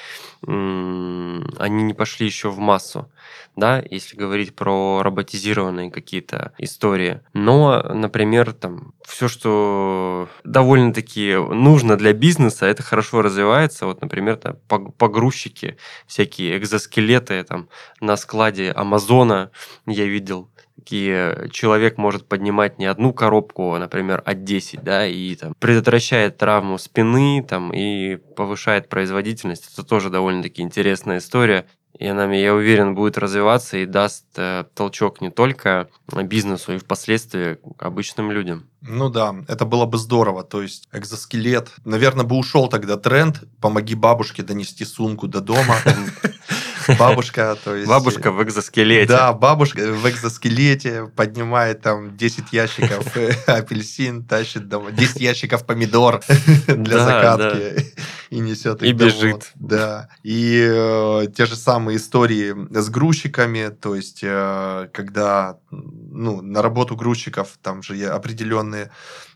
[0.41, 3.11] они не пошли еще в массу,
[3.55, 7.21] да, если говорить про роботизированные какие-то истории.
[7.33, 13.85] Но, например, там все, что довольно-таки нужно для бизнеса, это хорошо развивается.
[13.85, 14.57] Вот, например, там,
[14.97, 15.77] погрузчики,
[16.07, 17.69] всякие экзоскелеты там
[17.99, 19.51] на складе Амазона
[19.85, 20.49] я видел
[20.89, 26.37] и человек может поднимать не одну коробку, а, например, а 10, да, и там предотвращает
[26.37, 29.71] травму спины, там, и повышает производительность.
[29.73, 31.65] Это тоже довольно-таки интересная история.
[31.97, 37.57] И она, я уверен, будет развиваться и даст э, толчок не только бизнесу, и впоследствии
[37.77, 38.67] обычным людям.
[38.81, 40.43] Ну да, это было бы здорово.
[40.43, 41.71] То есть экзоскелет.
[41.83, 45.75] Наверное, бы ушел тогда тренд «помоги бабушке донести сумку до дома».
[46.97, 47.87] Бабушка, то есть...
[47.87, 49.07] Бабушка в экзоскелете.
[49.07, 53.05] Да, бабушка в экзоскелете поднимает там 10 ящиков
[53.47, 56.21] апельсин, тащит домой, 10 ящиков помидор
[56.67, 57.93] для закатки.
[58.29, 59.51] И несет И бежит.
[59.55, 60.09] Да.
[60.23, 66.95] И э, те же самые истории с грузчиками, то есть э, когда ну, на работу
[66.95, 68.91] грузчиков там же определенные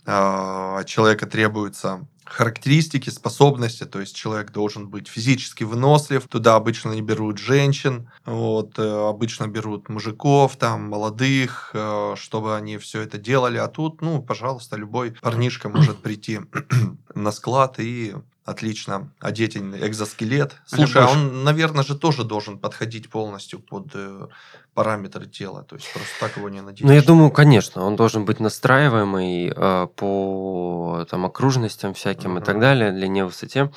[0.05, 7.01] э, человека требуются характеристики, способности, то есть человек должен быть физически вынослив, туда обычно не
[7.01, 13.57] берут женщин, вот, э, обычно берут мужиков, там, молодых, э, чтобы они все это делали,
[13.57, 16.39] а тут, ну, пожалуйста, любой парнишка может прийти
[17.15, 18.15] на склад и
[18.45, 20.55] отлично одеть экзоскелет.
[20.65, 24.27] Слушай, а он, наверное, же тоже должен подходить полностью под э,
[24.73, 26.85] параметры тела, то есть просто так его не надеть.
[26.85, 32.41] Ну, я думаю, конечно, он должен быть настраиваемый э, по там, окружностям всяким uh-huh.
[32.41, 33.71] и так далее, длине, высоте.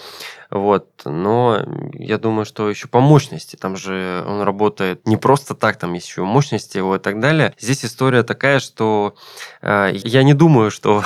[0.50, 1.02] Вот.
[1.04, 3.56] Но я думаю, что еще по мощности.
[3.56, 7.54] Там же он работает не просто так, там есть еще мощности его и так далее.
[7.58, 9.14] Здесь история такая, что
[9.62, 11.02] э, я не думаю, что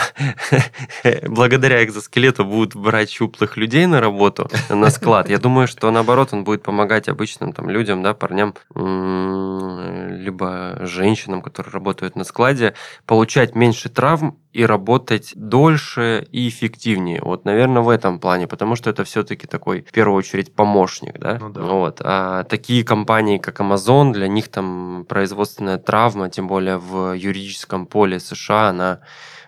[1.27, 5.31] благодаря экзоскелету будут брать щуплых людей на работу, на склад.
[5.31, 11.73] Я думаю, что наоборот, он будет помогать обычным там людям, да, парням, либо женщинам, которые
[11.73, 12.75] работают на складе,
[13.07, 17.21] получать меньше травм и работать дольше и эффективнее.
[17.23, 21.39] Вот, наверное, в этом плане, потому что это все-таки такой, в первую очередь, помощник, да?
[21.41, 21.61] Ну, да.
[21.63, 22.01] Вот.
[22.03, 28.19] А такие компании, как Amazon, для них там производственная травма, тем более в юридическом поле
[28.19, 29.01] США, она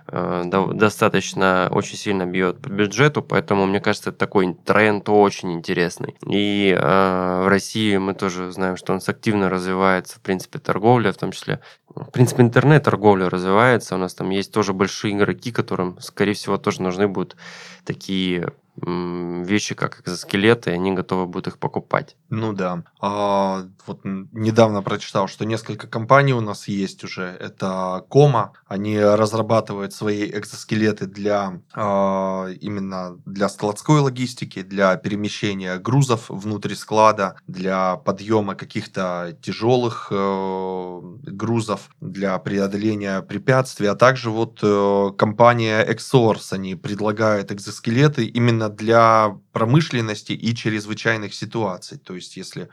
[0.08, 0.42] Э,
[0.74, 6.16] достаточно очень сильно бьет по бюджету, поэтому мне кажется, это такой тренд очень интересный.
[6.26, 11.12] И э, в России мы тоже знаем, что у нас активно развивается, в принципе, торговля,
[11.12, 11.60] в том числе,
[11.94, 16.82] в принципе, интернет-торговля развивается, у нас там есть тоже большие игроки, которым, скорее всего, тоже
[16.82, 17.36] нужны будут
[17.84, 22.16] такие вещи, как экзоскелеты, и они готовы будут их покупать.
[22.30, 22.82] Ну да.
[23.00, 27.24] А, вот недавно прочитал, что несколько компаний у нас есть уже.
[27.24, 28.52] Это Кома.
[28.66, 37.36] Они разрабатывают свои экзоскелеты для а, именно для складской логистики, для перемещения грузов внутри склада,
[37.46, 43.86] для подъема каких-то тяжелых э, грузов, для преодоления препятствий.
[43.86, 51.34] А также вот э, компания Exors, они предлагают экзоскелеты именно именно для промышленности и чрезвычайных
[51.34, 51.98] ситуаций.
[51.98, 52.68] То есть, если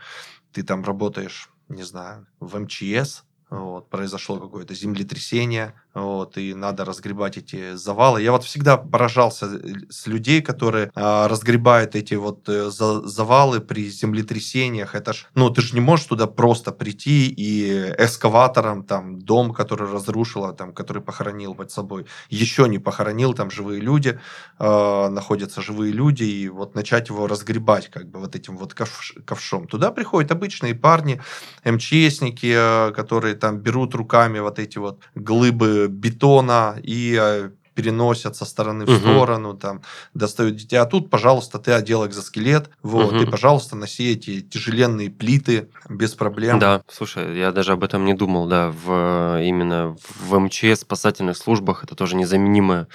[0.52, 7.38] ты там работаешь, не знаю, в МЧС, вот, произошло какое-то землетрясение, вот, и надо разгребать
[7.38, 8.22] эти завалы.
[8.22, 13.60] Я вот всегда поражался э, с людей, которые а, разгребают эти вот э, за, завалы
[13.60, 14.94] при землетрясениях.
[14.94, 19.92] Это ж, ну, ты же не можешь туда просто прийти и эскаватором там дом, который
[19.92, 24.20] разрушило, там, который похоронил под собой, еще не похоронил, там живые люди,
[24.60, 29.16] э, находятся живые люди, и вот начать его разгребать как бы вот этим вот ковш,
[29.26, 29.68] ковшом.
[29.68, 31.20] Туда приходят обычные парни,
[31.66, 37.50] МЧСники, э, которые там берут руками вот эти вот глыбы бетона и э,
[37.80, 38.98] переносят со стороны в угу.
[38.98, 39.82] сторону, там,
[40.14, 40.76] достают детей.
[40.76, 43.24] А тут, пожалуйста, ты одел экзоскелет, вот, угу.
[43.24, 46.60] и, пожалуйста, носи эти тяжеленные плиты без проблем.
[46.60, 51.86] Да, слушай, я даже об этом не думал, да, в, именно в МЧС, спасательных службах
[51.86, 52.88] это тоже незаменимая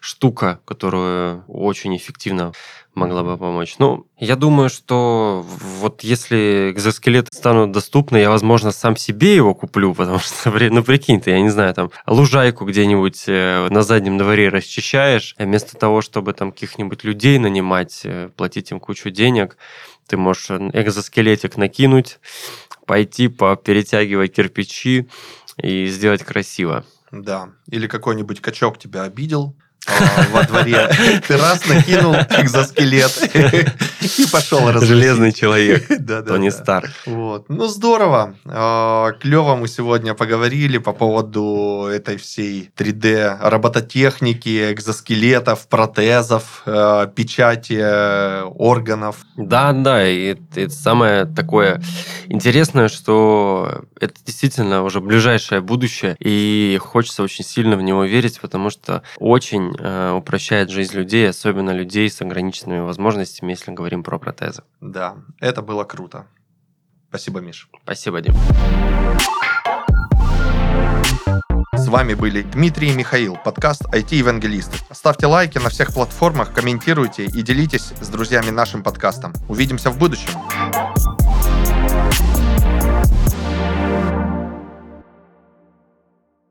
[0.00, 2.52] штука, которую очень эффективно
[2.96, 3.76] могла бы помочь.
[3.78, 5.44] Ну, я думаю, что
[5.80, 11.20] вот если экзоскелеты станут доступны, я, возможно, сам себе его куплю, потому что, ну, прикинь
[11.20, 16.00] ты, я не знаю, там, лужайку где-нибудь э, на заднем дворе расчищаешь, а вместо того,
[16.00, 19.58] чтобы там каких-нибудь людей нанимать, э, платить им кучу денег,
[20.06, 22.18] ты можешь экзоскелетик накинуть,
[22.86, 25.08] пойти перетягивать кирпичи
[25.58, 26.84] и сделать красиво.
[27.10, 27.50] Да.
[27.68, 29.56] Или какой-нибудь качок тебя обидел,
[30.32, 30.90] во дворе.
[31.28, 33.12] Ты раз накинул экзоскелет
[34.18, 34.88] и пошел разрушить.
[34.88, 35.84] Железный человек.
[36.06, 36.34] Да, да.
[36.34, 36.90] Тони Старк.
[37.06, 37.48] Вот.
[37.48, 38.36] Ну, здорово.
[38.44, 47.78] А, Клево мы сегодня поговорили по поводу этой всей 3D робототехники, экзоскелетов, протезов, а, печати
[47.80, 49.24] э, органов.
[49.36, 50.06] Да, да.
[50.08, 51.82] И это самое такое
[52.26, 58.70] интересное, что это действительно уже ближайшее будущее, и хочется очень сильно в него верить, потому
[58.70, 64.62] что очень э, упрощает жизнь людей, особенно людей с ограниченными возможностями, если говорим про протезы.
[64.80, 66.26] Да, это было круто.
[67.08, 67.68] Спасибо, Миш.
[67.82, 68.34] Спасибо, Дим.
[71.72, 74.78] С вами были Дмитрий и Михаил, подкаст IT-евангелисты.
[74.90, 79.32] Ставьте лайки на всех платформах, комментируйте и делитесь с друзьями нашим подкастом.
[79.48, 80.32] Увидимся в будущем.